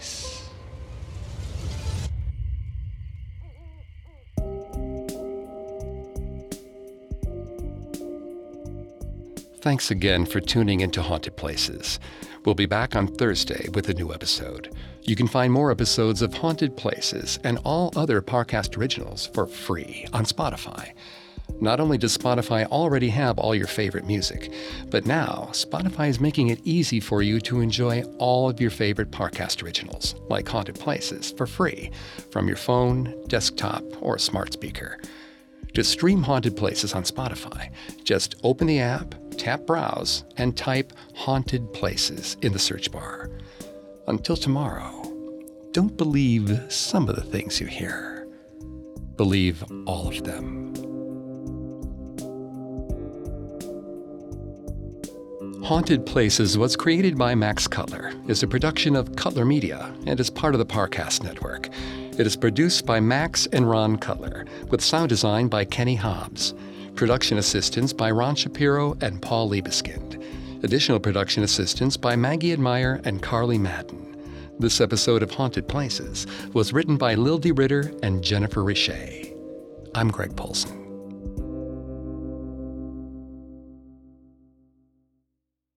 Thanks 9.63 9.93
again 9.93 10.27
for 10.27 10.41
tuning 10.41 10.81
into 10.81 11.01
Haunted 11.01 11.37
Places. 11.37 12.01
We'll 12.45 12.57
be 12.57 12.67
back 12.67 12.97
on 12.97 13.07
Thursday 13.07 13.69
with 13.75 13.89
a 13.89 13.95
new 13.95 14.13
episode. 14.13 14.75
You 15.03 15.15
can 15.15 15.29
find 15.29 15.53
more 15.53 15.71
episodes 15.71 16.21
of 16.21 16.35
Haunted 16.35 16.77
Places 16.77 17.39
and 17.45 17.61
all 17.63 17.93
other 17.95 18.21
Parcast 18.21 18.77
originals 18.77 19.29
for 19.33 19.47
free 19.47 20.05
on 20.13 20.25
Spotify. 20.25 20.95
Not 21.61 21.79
only 21.79 21.97
does 21.97 22.19
Spotify 22.19 22.67
already 22.67 23.09
have 23.11 23.39
all 23.39 23.55
your 23.55 23.69
favorite 23.69 24.05
music, 24.05 24.53
but 24.91 25.07
now 25.07 25.49
Spotify 25.53 26.09
is 26.09 26.19
making 26.19 26.49
it 26.49 26.61
easy 26.65 26.99
for 26.99 27.23
you 27.23 27.39
to 27.43 27.61
enjoy 27.61 28.03
all 28.19 28.51
of 28.51 28.61
your 28.61 28.71
favorite 28.71 29.13
Parcast 29.13 29.63
originals, 29.63 30.17
like 30.29 30.49
Haunted 30.49 30.75
Places, 30.75 31.31
for 31.37 31.47
free 31.47 31.93
from 32.33 32.49
your 32.49 32.57
phone, 32.57 33.15
desktop, 33.29 33.85
or 34.01 34.19
smart 34.19 34.53
speaker. 34.53 34.99
To 35.75 35.85
stream 35.85 36.25
Haunted 36.25 36.57
Places 36.57 36.95
on 36.95 37.05
Spotify, 37.05 37.71
just 38.03 38.35
open 38.43 38.67
the 38.67 38.81
app, 38.81 39.15
tap 39.33 39.67
Browse, 39.67 40.25
and 40.37 40.57
type 40.57 40.93
Haunted 41.15 41.73
Places 41.73 42.37
in 42.43 42.53
the 42.53 42.59
search 42.59 42.91
bar. 42.91 43.31
Until 44.07 44.37
tomorrow, 44.37 45.03
don't 45.73 45.97
believe 45.97 46.61
some 46.69 47.09
of 47.09 47.17
the 47.17 47.23
things 47.23 47.61
you 47.61 47.67
hear, 47.67 48.29
believe 49.17 49.65
all 49.87 50.09
of 50.09 50.23
them. 50.25 50.73
Haunted 55.63 56.05
Places 56.05 56.59
was 56.59 56.77
created 56.77 57.17
by 57.17 57.35
Max 57.35 57.69
Cutler, 57.69 58.13
is 58.27 58.43
a 58.43 58.49
production 58.49 58.97
of 58.97 59.15
Cutler 59.15 59.45
Media, 59.45 59.95
and 60.07 60.19
is 60.19 60.29
part 60.29 60.55
of 60.55 60.59
the 60.59 60.67
Parcast 60.67 61.23
Network. 61.23 61.71
It 62.19 62.27
is 62.27 62.37
produced 62.37 62.85
by 62.85 63.01
Max 63.01 63.47
and 63.53 63.71
Ron 63.71 63.97
Cutler, 63.97 64.45
with 64.69 64.83
sound 64.83 65.09
design 65.09 65.49
by 65.49 65.65
Kenny 65.65 65.95
Hobbs. 65.95 66.53
Production 66.95 67.39
assistance 67.39 67.93
by 67.93 68.11
Ron 68.11 68.35
Shapiro 68.35 68.97
and 69.01 69.21
Paul 69.21 69.51
Liebeskind. 69.51 70.23
Additional 70.63 71.01
production 71.01 71.43
assistance 71.43 71.97
by 71.97 72.15
Maggie 72.17 72.53
Admire 72.53 73.01
and 73.05 73.23
Carly 73.23 73.59
Madden. 73.59 74.17
This 74.59 74.81
episode 74.81 75.23
of 75.23 75.31
Haunted 75.31 75.67
Places 75.67 76.27
was 76.53 76.73
written 76.73 76.97
by 76.97 77.15
Lildy 77.15 77.51
Ritter 77.51 77.93
and 78.03 78.23
Jennifer 78.23 78.63
Richey. 78.63 79.35
I'm 79.95 80.11
Greg 80.11 80.37
Polcyn. 80.37 80.82